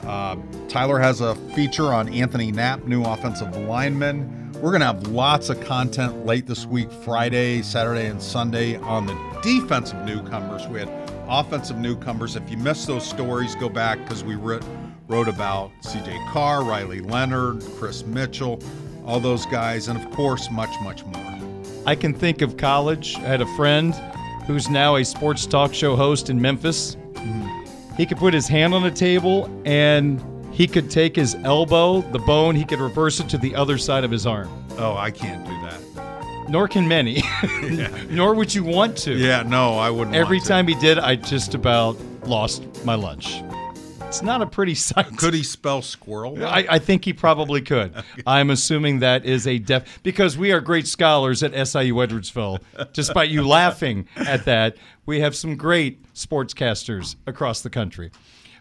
[0.03, 0.35] Uh,
[0.67, 4.51] Tyler has a feature on Anthonie Knapp, new offensive lineman.
[4.53, 9.05] We're going to have lots of content late this week, Friday, Saturday, and Sunday on
[9.05, 9.13] the
[9.43, 10.67] defensive newcomers.
[10.67, 10.89] We had
[11.27, 12.35] offensive newcomers.
[12.35, 14.63] If you missed those stories, go back because we wrote,
[15.07, 18.59] wrote about CJ Carr, Riley Leonard, Chris Mitchell,
[19.05, 21.39] all those guys, and of course, much, much more.
[21.85, 23.15] I can think of college.
[23.17, 23.93] I had a friend
[24.47, 26.95] who's now a sports talk show host in Memphis.
[26.95, 27.93] Mm-hmm.
[27.95, 32.19] He could put his hand on a table and he could take his elbow, the
[32.19, 34.49] bone, he could reverse it to the other side of his arm.
[34.77, 36.49] Oh, I can't do that.
[36.49, 37.23] Nor can many.
[38.09, 39.13] Nor would you want to.
[39.13, 40.15] Yeah, no, I wouldn't.
[40.15, 43.43] Every time he did, I just about lost my lunch.
[44.15, 45.17] It's not a pretty sight.
[45.17, 46.41] Could he spell squirrel?
[46.41, 48.01] I, I think he probably could.
[48.25, 52.61] I'm assuming that is a def because we are great scholars at SIU Edwardsville.
[52.93, 58.09] Despite you laughing at that, we have some great sportscasters across the country.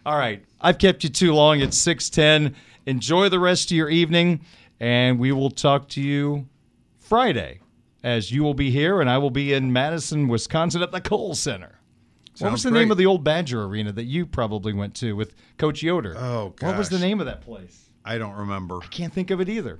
[0.05, 1.61] All right, I've kept you too long.
[1.61, 2.53] It's 6:10.
[2.85, 4.41] Enjoy the rest of your evening,
[4.81, 6.49] and we will talk to you
[6.97, 7.61] Friday,
[8.03, 11.33] as you will be here, and I will be in Madison, Wisconsin, at the Kohl
[11.33, 11.79] Center.
[12.39, 12.81] What was the great.
[12.81, 16.15] name of the old Badger Arena that you probably went to with Coach Yoder?
[16.17, 17.89] Oh, What was the name of that place?
[18.03, 18.79] I don't remember.
[18.83, 19.79] I can't think of it either.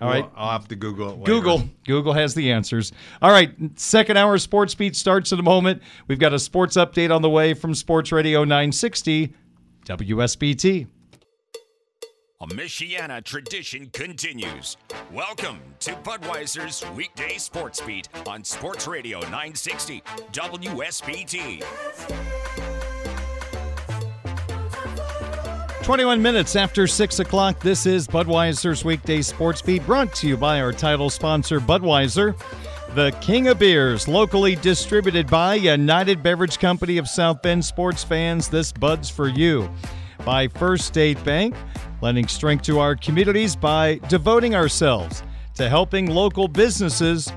[0.00, 0.30] All Well, right.
[0.36, 1.24] I'll have to Google it later.
[1.24, 1.62] Google.
[1.86, 2.92] Google has the answers.
[3.20, 3.52] All right.
[3.78, 5.80] Second hour Sports Beat starts in a moment.
[6.08, 9.32] We've got a sports update on the way from Sports Radio 960
[9.86, 10.86] WSBT.
[12.42, 14.76] A Michiana tradition continues.
[15.12, 21.62] Welcome to Budweiser's weekday sports beat on Sports Radio 960 WSBT.
[25.84, 30.60] 21 minutes after 6 o'clock, this is Budweiser's Weekday Sports Beat, brought to you by
[30.60, 32.36] our title sponsor, Budweiser,
[32.96, 38.48] the king of beers, locally distributed by United Beverage Company of South Bend sports fans.
[38.48, 39.70] This Bud's for you.
[40.24, 41.54] By First State Bank,
[42.00, 45.22] lending strength to our communities by devoting ourselves
[45.54, 47.32] to helping local businesses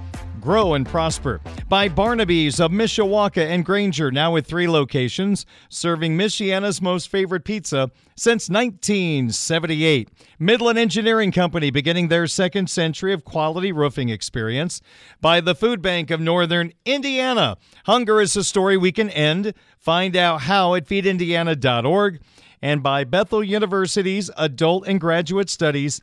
[0.46, 1.42] grow and prosper.
[1.68, 7.90] By Barnaby's of Mishawaka and Granger, now with three locations, serving Michiana's most favorite pizza
[8.16, 10.08] since 1978.
[10.38, 14.82] Midland Engineering Company, beginning their second century of quality roofing experience.
[15.20, 17.58] By the Food Bank of Northern Indiana.
[17.88, 19.56] Hunger is a story we can end.
[19.80, 22.22] Find out how at feedindiana.org.
[22.62, 26.02] And by Bethel University's Adult and Graduate Studies.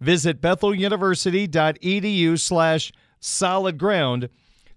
[0.00, 2.92] Visit betheluniversity.edu slash
[3.24, 4.28] solid ground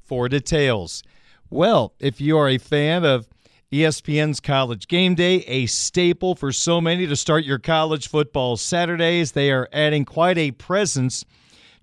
[0.02, 1.04] for details.
[1.50, 3.28] Well, if you are a fan of
[3.72, 9.34] ESPN's College Game Day, a staple for so many to start your college football Saturdays,
[9.34, 11.26] they are adding quite a presence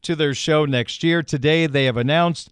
[0.02, 1.22] to their show next year.
[1.22, 2.50] Today, they have announced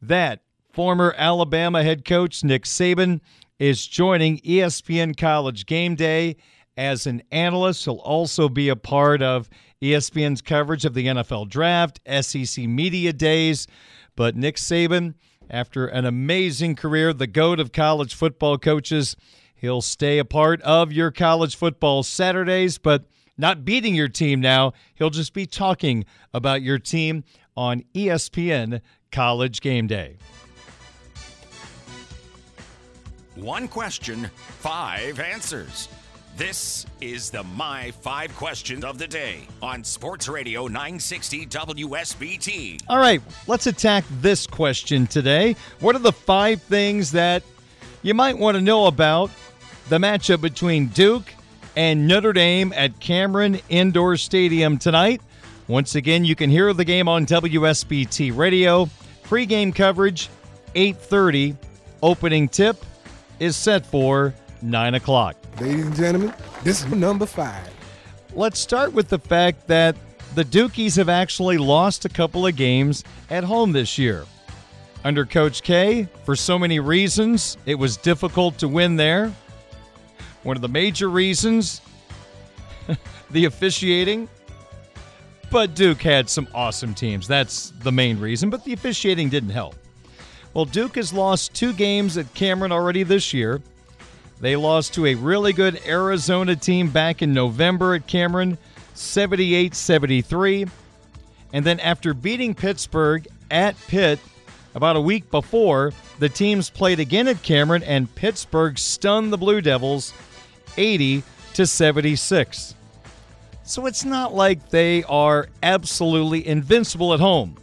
[0.00, 0.42] that
[0.72, 3.20] former Alabama head coach Nick Saban
[3.58, 6.36] is joining ESPN College Game Day
[6.80, 7.84] as an analyst.
[7.84, 9.50] He'll also be a part of
[9.82, 13.66] ESPN's coverage of the NFL Draft, SEC Media Days.
[14.16, 15.12] But Nick Saban,
[15.50, 19.14] after an amazing career, the GOAT of college football coaches,
[19.54, 23.04] he'll stay a part of your college football Saturdays, but
[23.36, 24.72] not beating your team now.
[24.94, 27.24] He'll just be talking about your team
[27.58, 28.80] on ESPN
[29.12, 30.16] College Game Day.
[33.34, 35.88] One question, five answers.
[36.36, 42.80] This is the My Five Questions of the Day on Sports Radio 960 WSBT.
[42.88, 45.54] All right, let's attack this question today.
[45.80, 47.42] What are the five things that
[48.02, 49.30] you might want to know about
[49.90, 51.30] the matchup between Duke
[51.76, 55.20] and Notre Dame at Cameron Indoor Stadium tonight?
[55.68, 58.88] Once again, you can hear the game on WSBT Radio.
[59.24, 60.30] Pre-game coverage,
[60.74, 61.56] 8:30.
[62.02, 62.82] Opening tip
[63.38, 65.36] is set for 9 o'clock.
[65.60, 66.34] Ladies and gentlemen,
[66.64, 67.68] this is number five.
[68.32, 69.94] Let's start with the fact that
[70.34, 74.24] the Dukies have actually lost a couple of games at home this year.
[75.04, 79.34] Under Coach K, for so many reasons, it was difficult to win there.
[80.44, 81.82] One of the major reasons,
[83.30, 84.30] the officiating.
[85.50, 87.28] But Duke had some awesome teams.
[87.28, 89.74] That's the main reason, but the officiating didn't help.
[90.54, 93.60] Well, Duke has lost two games at Cameron already this year.
[94.40, 98.56] They lost to a really good Arizona team back in November at Cameron,
[98.94, 100.66] 78 73.
[101.52, 104.18] And then after beating Pittsburgh at Pitt
[104.74, 109.60] about a week before, the teams played again at Cameron and Pittsburgh stunned the Blue
[109.60, 110.14] Devils
[110.76, 111.22] 80
[111.54, 112.74] to 76.
[113.64, 117.56] So it's not like they are absolutely invincible at home.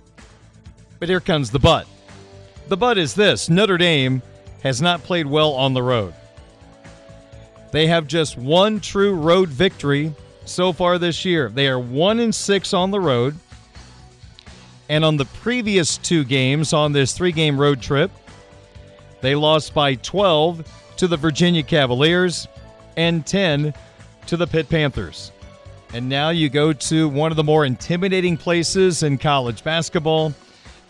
[0.99, 1.87] But here comes the but.
[2.67, 4.21] The but is this Notre Dame
[4.63, 6.13] has not played well on the road.
[7.71, 10.13] They have just one true road victory
[10.45, 11.49] so far this year.
[11.49, 13.35] They are 1 and 6 on the road.
[14.89, 18.11] And on the previous two games on this three game road trip,
[19.21, 20.65] they lost by 12
[20.97, 22.47] to the Virginia Cavaliers
[22.95, 23.73] and 10
[24.27, 25.31] to the Pitt Panthers.
[25.93, 30.33] And now you go to one of the more intimidating places in college basketball,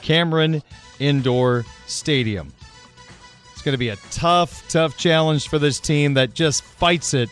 [0.01, 0.61] Cameron
[0.99, 2.53] Indoor Stadium.
[3.57, 7.27] It's going to be a tough, tough challenge for this team that just fights it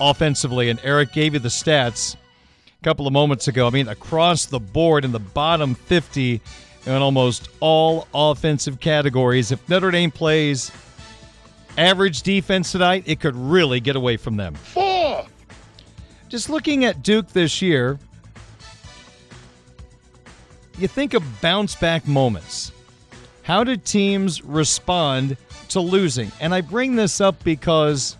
[0.00, 0.70] offensively.
[0.70, 3.66] And Eric gave you the stats a couple of moments ago.
[3.66, 6.40] I mean, across the board in the bottom 50
[6.86, 9.50] in almost all offensive categories.
[9.50, 10.70] If Notre Dame plays
[11.76, 14.54] average defense tonight, it could really get away from them.
[14.54, 15.26] Four.
[16.28, 17.98] Just looking at Duke this year,
[20.78, 22.71] you think of bounce back moments.
[23.42, 25.36] How do teams respond
[25.68, 26.30] to losing?
[26.40, 28.16] And I bring this up because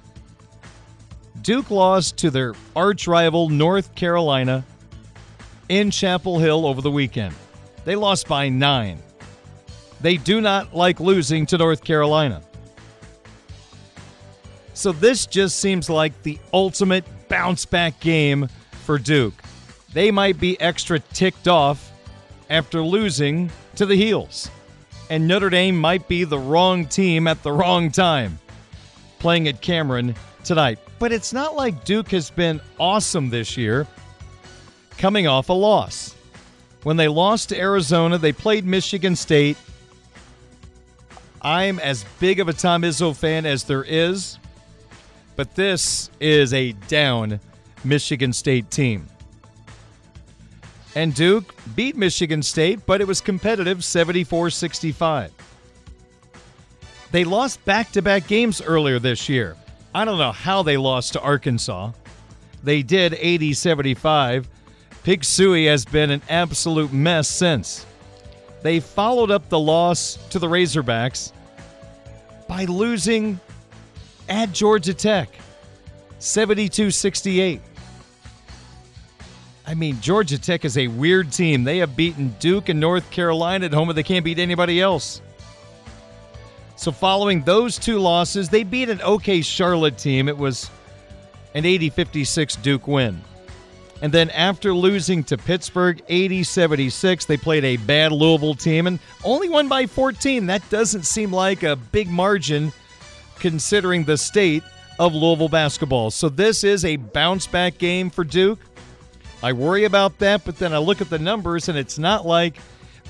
[1.42, 4.64] Duke lost to their arch rival North Carolina
[5.68, 7.34] in Chapel Hill over the weekend.
[7.84, 8.98] They lost by nine.
[10.00, 12.42] They do not like losing to North Carolina.
[14.74, 18.48] So this just seems like the ultimate bounce back game
[18.84, 19.34] for Duke.
[19.92, 21.92] They might be extra ticked off
[22.50, 24.50] after losing to the Heels.
[25.12, 28.38] And Notre Dame might be the wrong team at the wrong time
[29.18, 30.78] playing at Cameron tonight.
[30.98, 33.86] But it's not like Duke has been awesome this year
[34.96, 36.14] coming off a loss.
[36.84, 39.58] When they lost to Arizona, they played Michigan State.
[41.42, 44.38] I'm as big of a Tom Izzo fan as there is,
[45.36, 47.38] but this is a down
[47.84, 49.06] Michigan State team.
[50.95, 55.32] And Duke beat Michigan State, but it was competitive 74 65.
[57.11, 59.57] They lost back to back games earlier this year.
[59.95, 61.93] I don't know how they lost to Arkansas.
[62.62, 64.49] They did 80 75.
[65.03, 67.86] Pig Sooie has been an absolute mess since.
[68.62, 71.32] They followed up the loss to the Razorbacks
[72.47, 73.40] by losing
[74.28, 75.28] at Georgia Tech
[76.18, 77.61] 72 68.
[79.72, 81.64] I mean, Georgia Tech is a weird team.
[81.64, 85.22] They have beaten Duke and North Carolina at home, but they can't beat anybody else.
[86.76, 90.28] So, following those two losses, they beat an okay Charlotte team.
[90.28, 90.70] It was
[91.54, 93.18] an 80 56 Duke win.
[94.02, 98.98] And then after losing to Pittsburgh 80 76, they played a bad Louisville team and
[99.24, 100.44] only won by 14.
[100.44, 102.74] That doesn't seem like a big margin
[103.38, 104.64] considering the state
[104.98, 106.10] of Louisville basketball.
[106.10, 108.58] So this is a bounce back game for Duke.
[109.43, 112.59] I worry about that, but then I look at the numbers and it's not like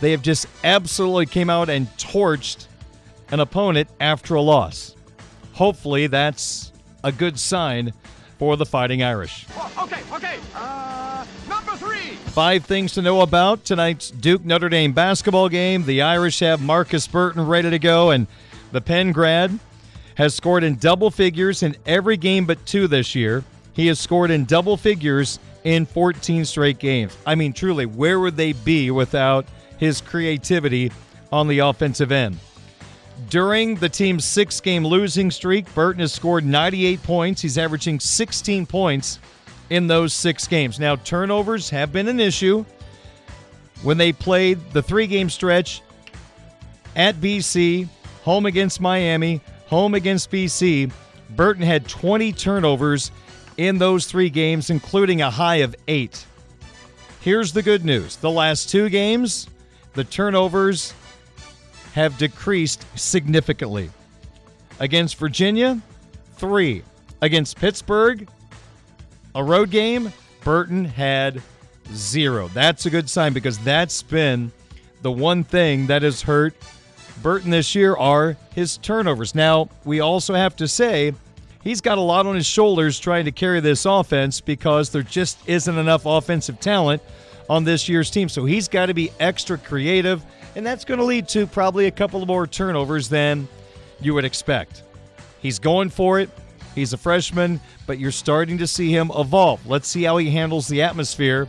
[0.01, 2.67] they have just absolutely came out and torched
[3.31, 4.97] an opponent after a loss.
[5.53, 6.73] Hopefully that's
[7.05, 7.93] a good sign
[8.39, 9.47] for the Fighting Irish.
[9.79, 10.39] Okay, okay.
[10.55, 12.17] Uh, number three.
[12.33, 15.85] Five things to know about tonight's Duke Notre Dame basketball game.
[15.85, 18.27] The Irish have Markus Burton ready to go, and
[18.73, 19.59] the Penn grad
[20.17, 23.45] has scored in double figures in every game but two this year.
[23.75, 27.17] He has scored in double figures in 14 straight games.
[27.27, 29.47] I mean, truly, where would they be without
[29.79, 30.91] his creativity
[31.31, 32.39] on the offensive end?
[33.29, 37.43] During the team's six game losing streak, Burton has scored 98 points.
[37.43, 39.19] He's averaging 16 points
[39.71, 40.79] in those six games.
[40.81, 42.65] Now, turnovers have been an issue.
[43.83, 45.83] When they played the three game stretch
[46.95, 47.89] at BC,
[48.23, 50.93] home against Miami, home against BC,
[51.31, 53.11] Burton had 20 turnovers
[53.57, 56.25] in those three games, including a high of eight.
[57.21, 59.47] Here's the good news the last two games,
[59.95, 60.95] the turnovers
[61.95, 63.91] have decreased significantly.
[64.81, 65.81] Against Virginia,
[66.37, 66.83] three.
[67.21, 68.29] Against Pittsburgh,
[69.35, 71.41] a road game, Burton had
[71.93, 72.49] zero.
[72.49, 74.51] That's a good sign because that's been
[75.03, 76.55] the one thing that has hurt
[77.23, 79.35] Burton this year are his turnovers.
[79.35, 81.15] Now, we also have to say
[81.63, 85.39] he's got a lot on his shoulders trying to carry this offense because there just
[85.49, 87.03] isn't enough offensive talent
[87.49, 88.29] on this year's team.
[88.29, 90.23] So he's got to be extra creative,
[90.57, 93.49] and that's going to lead to probably a couple more turnovers than
[94.01, 94.83] you would expect.
[95.41, 96.31] He's going for it.
[96.75, 99.67] He's a freshman, but you're starting to see him evolve.
[99.67, 101.49] Let's see how he handles the atmosphere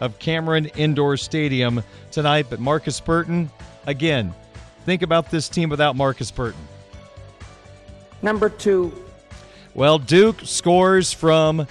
[0.00, 2.46] of Cameron Indoor Stadium tonight.
[2.50, 3.50] But Markus Burton,
[3.86, 4.34] again,
[4.84, 6.60] think about this team without Markus Burton.
[8.22, 9.05] Number two.
[9.76, 11.66] Well, Duke scores from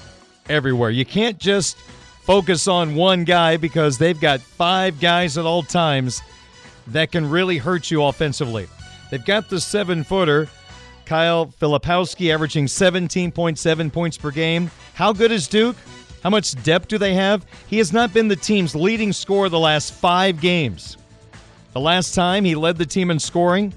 [0.47, 0.91] everywhere.
[0.91, 1.76] You can't just
[2.22, 6.22] focus on one guy because they've got five guys at all times
[6.86, 8.68] that can really hurt you offensively.
[9.10, 10.47] They've got the seven footer,
[11.08, 14.70] Kyle Filipowski, averaging 17.7 points per game.
[14.93, 15.76] How good is Duke?
[16.22, 17.43] How much depth do they have?
[17.66, 20.97] He has not been the team's leading scorer the last five games.
[21.74, 23.74] The last time he led the team in scoring,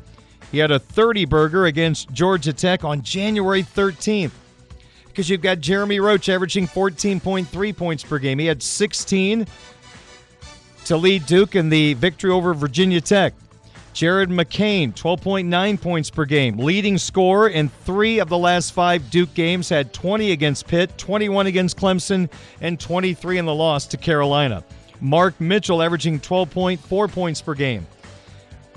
[0.50, 4.32] he had a 30 burger against Georgia Tech on January 13th.
[5.06, 8.38] Because you've got Jeremy Roach averaging 14.3 points per game.
[8.38, 9.46] He had 16
[10.84, 13.34] to lead Duke in the victory over Virginia Tech.
[13.92, 16.56] Jared McCain, 12.9 points per game.
[16.58, 21.48] Leading scorer in three of the last five Duke games, had 20 against Pitt, 21
[21.48, 22.30] against Clemson,
[22.60, 24.62] and 23 in the loss to Carolina.
[25.00, 27.86] Mark Mitchell averaging 12.4 points per game.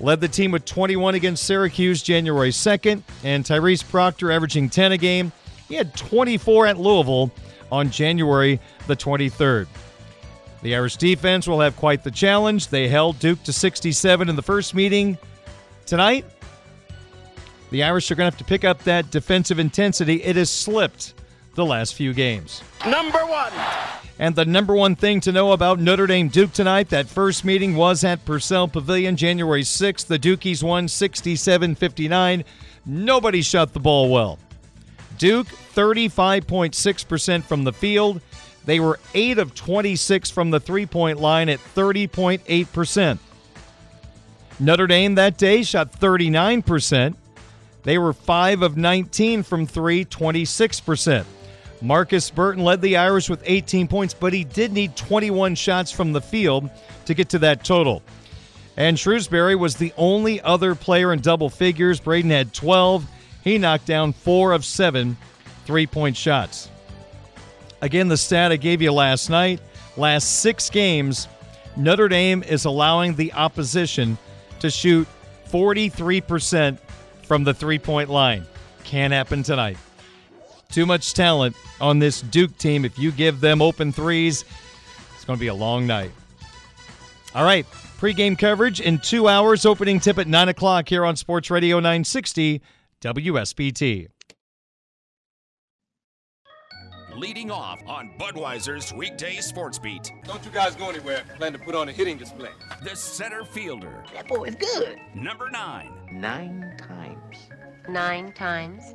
[0.02, 4.98] Led the team with 21 against Syracuse January 2nd, and Tyrese Proctor averaging 10 a
[4.98, 5.30] game.
[5.68, 7.30] He had 24 at Louisville
[7.70, 9.68] on January the 23rd.
[10.62, 12.68] The Irish defense will have quite the challenge.
[12.68, 15.18] They held Duke to 67 in the first meeting.
[15.86, 16.24] Tonight,
[17.70, 20.22] the Irish are going to have to pick up that defensive intensity.
[20.22, 21.14] It has slipped
[21.54, 22.62] the last few games.
[22.86, 23.52] Number one.
[24.18, 27.74] And the number one thing to know about Notre Dame Duke tonight, that first meeting
[27.74, 30.06] was at Purcell Pavilion January 6th.
[30.06, 32.44] The Dukies won 67 59.
[32.86, 34.38] Nobody shot the ball well.
[35.18, 38.20] Duke, 35.6% from the field.
[38.64, 43.18] They were 8 of 26 from the three point line at 30.8%.
[44.60, 47.16] Notre Dame that day shot 39%.
[47.82, 51.24] They were 5 of 19 from 3, 26%.
[51.82, 56.12] Markus Burton led the Irish with 18 points, but he did need 21 shots from
[56.12, 56.70] the field
[57.06, 58.02] to get to that total.
[58.76, 62.00] And Shrewsberry was the only other player in double figures.
[62.00, 63.06] Braeden had 12.
[63.44, 65.16] He knocked down 4 of 7
[65.64, 66.68] three point shots.
[67.80, 69.60] Again, the stat I gave you last night
[69.96, 71.28] last six games,
[71.76, 74.16] Notre Dame is allowing the opposition
[74.60, 75.06] to shoot
[75.48, 76.78] 43%
[77.24, 78.46] from the three point line.
[78.84, 79.76] Can't happen tonight.
[80.72, 82.84] Too much talent on this Duke team.
[82.84, 84.44] If you give them open threes,
[85.14, 86.10] it's going to be a long night.
[87.34, 87.66] All right,
[87.98, 92.62] pregame coverage in two hours, opening tip at 9 o'clock here on Sports Radio 960
[93.02, 94.08] WSBT.
[97.16, 100.10] Leading off on Budweiser's weekday sports beat.
[100.24, 101.22] Don't you guys go anywhere.
[101.36, 102.48] Plan to put on a hitting display.
[102.82, 104.02] The center fielder.
[104.14, 104.98] That boy is good.
[105.14, 105.92] Number nine.
[106.10, 107.36] Nine times.
[107.88, 108.94] Nine times.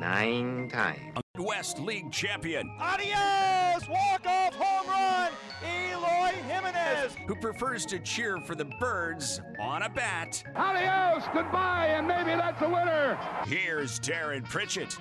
[0.00, 1.20] Nine times.
[1.38, 2.74] West League champion.
[2.80, 3.86] Adios!
[3.86, 5.30] Walk-off home run!
[5.62, 7.14] Eloy Jimenez!
[7.26, 10.42] Who prefers to cheer for the birds on a bat.
[10.56, 11.24] Adios!
[11.34, 13.18] Goodbye, and maybe that's a winner!
[13.44, 14.96] Here's Darin Pritchett.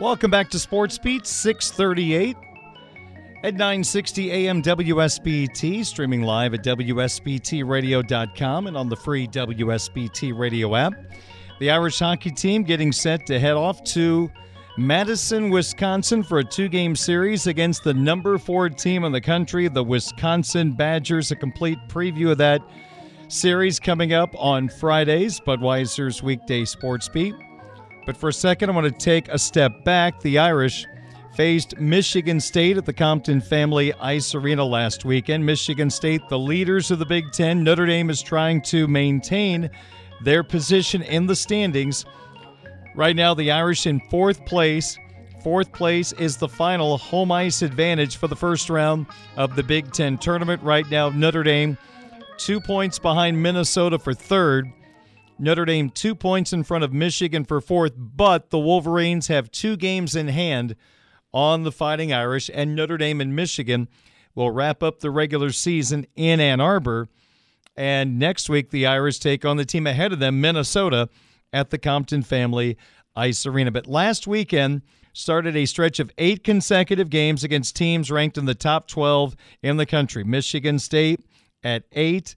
[0.00, 2.36] Welcome back to Sports Beat 638
[3.44, 10.94] at 960 AM WSBT, streaming live at WSBTradio.com and on the free WSBT radio app.
[11.60, 14.30] The Irish hockey team getting set to head off to
[14.78, 19.68] Madison, Wisconsin for a two game series against the number four team in the country,
[19.68, 21.32] the Wisconsin Badgers.
[21.32, 22.62] A complete preview of that
[23.28, 27.34] series coming up on Fridays, Budweiser's weekday sports beat.
[28.06, 30.18] But for a second, I want to take a step back.
[30.20, 30.86] The Irish
[31.34, 35.44] faced Michigan State at the Compton Family Ice Arena last weekend.
[35.44, 37.62] Michigan State, the leaders of the Big Ten.
[37.62, 39.68] Notre Dame is trying to maintain
[40.22, 42.04] their position in the standings.
[42.94, 44.98] Right now, the Irish in fourth place.
[45.42, 49.06] Fourth place is the final home ice advantage for the first round
[49.36, 50.62] of the Big Ten tournament.
[50.62, 51.78] Right now, Notre Dame
[52.36, 54.70] two points behind Minnesota for third.
[55.38, 59.76] Notre Dame two points in front of Michigan for fourth, but the Wolverines have two
[59.76, 60.76] games in hand
[61.32, 63.88] on the Fighting Irish, and Notre Dame and Michigan
[64.34, 67.08] will wrap up the regular season in Ann Arbor.
[67.80, 71.08] And next week, the Irish take on the team ahead of them, Minnesota,
[71.50, 72.76] at the Compton Family
[73.16, 73.70] Ice Arena.
[73.70, 74.82] But last weekend,
[75.14, 79.78] started a stretch of eight consecutive games against teams ranked in the top 12 in
[79.78, 80.24] the country.
[80.24, 81.20] Michigan State
[81.64, 82.34] at eight.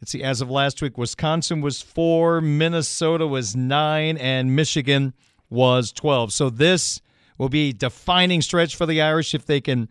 [0.00, 5.14] Let's see, as of last week, Wisconsin was four, Minnesota was nine, and Michigan
[5.48, 6.32] was 12.
[6.32, 7.00] So this
[7.38, 9.88] will be a defining stretch for the Irish if they can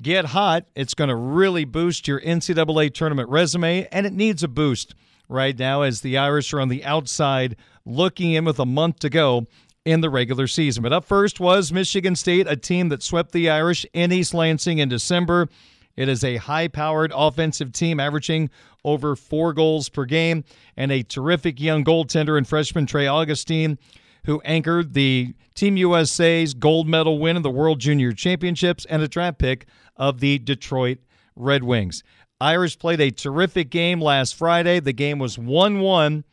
[0.00, 0.66] get hot.
[0.74, 4.94] It's going to really boost your NCAA tournament resume, and it needs a boost
[5.28, 9.10] right now as the Irish are on the outside looking in with a month to
[9.10, 9.46] go
[9.84, 10.82] in the regular season.
[10.82, 14.78] But up first was Michigan State, a team that swept the Irish in East Lansing
[14.78, 15.48] in December.
[15.96, 18.50] It is a high powered offensive team averaging
[18.84, 20.44] over four goals per game
[20.76, 23.78] and a terrific young goaltender and freshman Trey Augustine,
[24.24, 29.08] who anchored the Team USA's gold medal win in the World Junior Championships and a
[29.08, 29.66] draft pick
[29.96, 30.98] of the Detroit
[31.34, 32.02] Red Wings.
[32.40, 34.80] Irish played a terrific game last Friday.
[34.80, 36.24] The game was 1 1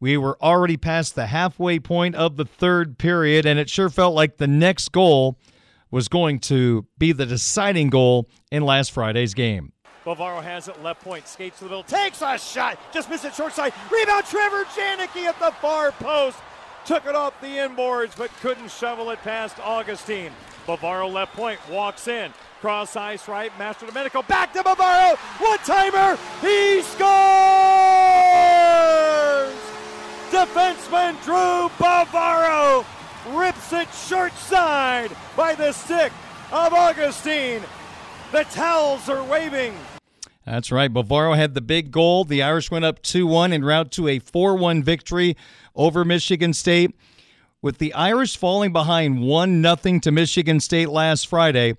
[0.00, 4.14] we were already past the halfway point of the third period, and it sure felt
[4.14, 5.38] like the next goal
[5.90, 9.72] was going to be the deciding goal in last Friday's game.
[10.06, 13.34] Bavaro has it left point, skates to the middle, takes a shot, just missed it
[13.34, 13.74] short side.
[13.92, 16.38] Rebound, Trevor Janicki at the far post.
[16.84, 20.32] Took it off the inboards, but couldn't shovel it past Augustine.
[20.66, 22.32] Bavaro left point, walks in.
[22.60, 25.16] Cross ice right, Master Domenico back to Bavaro.
[25.38, 28.10] One timer, he scores!
[30.30, 32.84] defenseman Drew Bavaro
[33.36, 36.12] rips it short side by the stick
[36.52, 37.62] of Augustine.
[38.32, 39.74] The towels are waving.
[40.46, 40.92] That's right.
[40.92, 42.24] Bavaro had the big goal.
[42.24, 45.36] The Irish went up 2 1 en route to a 4 1 victory
[45.74, 46.94] over Michigan State.
[47.62, 51.74] With the Irish falling behind 1 0 to Michigan State last Friday,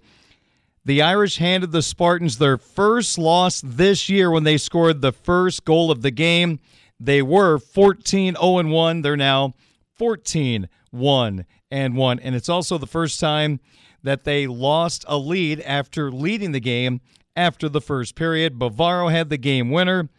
[0.86, 5.66] the Irish handed the Spartans their first loss this year when they scored the first
[5.66, 6.60] goal of the game.
[7.00, 9.02] They were 14 0 1.
[9.02, 9.54] They're now
[9.96, 12.20] 14 1 and 1.
[12.20, 13.60] And it's also the first time
[14.04, 17.02] that they lost a lead after leading the game
[17.36, 18.60] after the first period.
[18.60, 20.10] Bavaro had the game winner.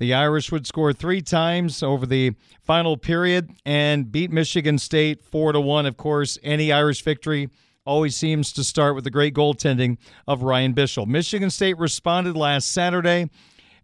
[0.00, 2.32] The Irish would score three times over the
[2.62, 5.84] final period and beat Michigan State 4 to 1.
[5.84, 7.50] Of course, any Irish victory
[7.84, 11.06] always seems to start with the great goaltending of Ryan Bichsel.
[11.06, 13.28] Michigan State responded last Saturday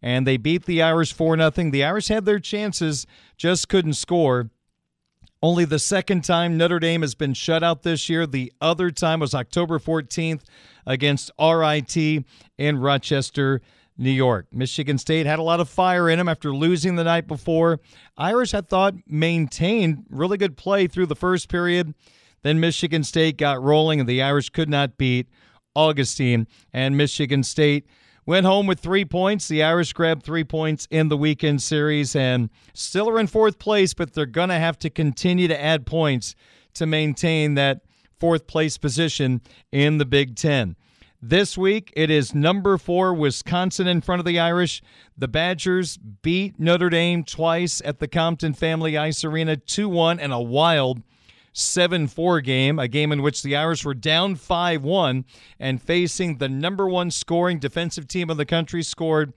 [0.00, 1.50] and they beat the Irish 4 0.
[1.70, 3.06] The Irish had their chances,
[3.36, 4.48] just couldn't score.
[5.42, 8.26] Only the second time Notre Dame has been shut out this year.
[8.26, 10.44] The other time was October 14th
[10.86, 12.24] against RIT
[12.56, 13.60] in Rochester,
[13.98, 14.46] New York.
[14.52, 17.80] Michigan State had a lot of fire in them after losing the night before.
[18.16, 21.94] Irish, I thought, maintained really good play through the first period.
[22.42, 25.28] Then Michigan State got rolling, and the Irish could not beat
[25.74, 26.46] Augustine.
[26.72, 27.86] And Michigan State
[28.26, 29.46] Went home with three points.
[29.46, 33.94] The Irish grabbed three points in the weekend series and still are in fourth place,
[33.94, 36.34] but they're going to have to continue to add points
[36.74, 37.82] to maintain that
[38.18, 40.74] fourth place position in the Big Ten.
[41.28, 44.80] This week, it is number four, Wisconsin in front of the Irish.
[45.18, 50.32] The Badgers beat Notre Dame twice at the Compton Family Ice Arena 2 1 and
[50.32, 51.02] a wild
[51.52, 55.24] 7 4 game, a game in which the Irish were down 5 1
[55.58, 59.32] and facing the number one scoring defensive team in the country, scored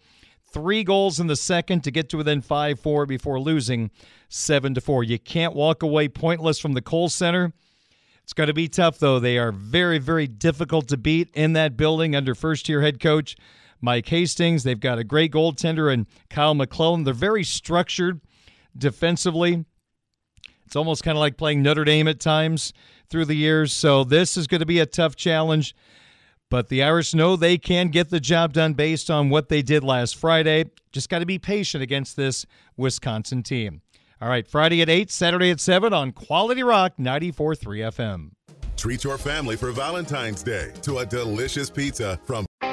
[0.54, 3.90] three goals in the second to get to within 5 4 before losing
[4.28, 5.04] 7 4.
[5.06, 7.52] You can't walk away pointless from the Kohl Center.
[8.30, 9.18] It's going to be tough, though.
[9.18, 13.36] They are very, very difficult to beat in that building under first year head coach
[13.82, 14.62] Mike Hastings.
[14.62, 17.06] They've got a great goaltender and Kyle McClellan.
[17.06, 18.22] They're very structured
[18.78, 19.66] defensively.
[20.64, 22.72] It's almost kind of like playing Notre Dame at times
[23.10, 23.74] through the years.
[23.74, 25.76] So this is going to be a tough challenge.
[26.52, 29.84] But the Irish know they can get the job done based on what they did
[29.84, 30.66] last Friday.
[30.92, 32.46] Just got to be patient against this
[32.78, 33.82] Wisconsin team.
[34.22, 37.56] All right, Friday at 8, Saturday at 7 on Quality Rock 94.3
[37.94, 38.32] FM.
[38.76, 42.46] Treat your family for Valentine's Day to a delicious pizza from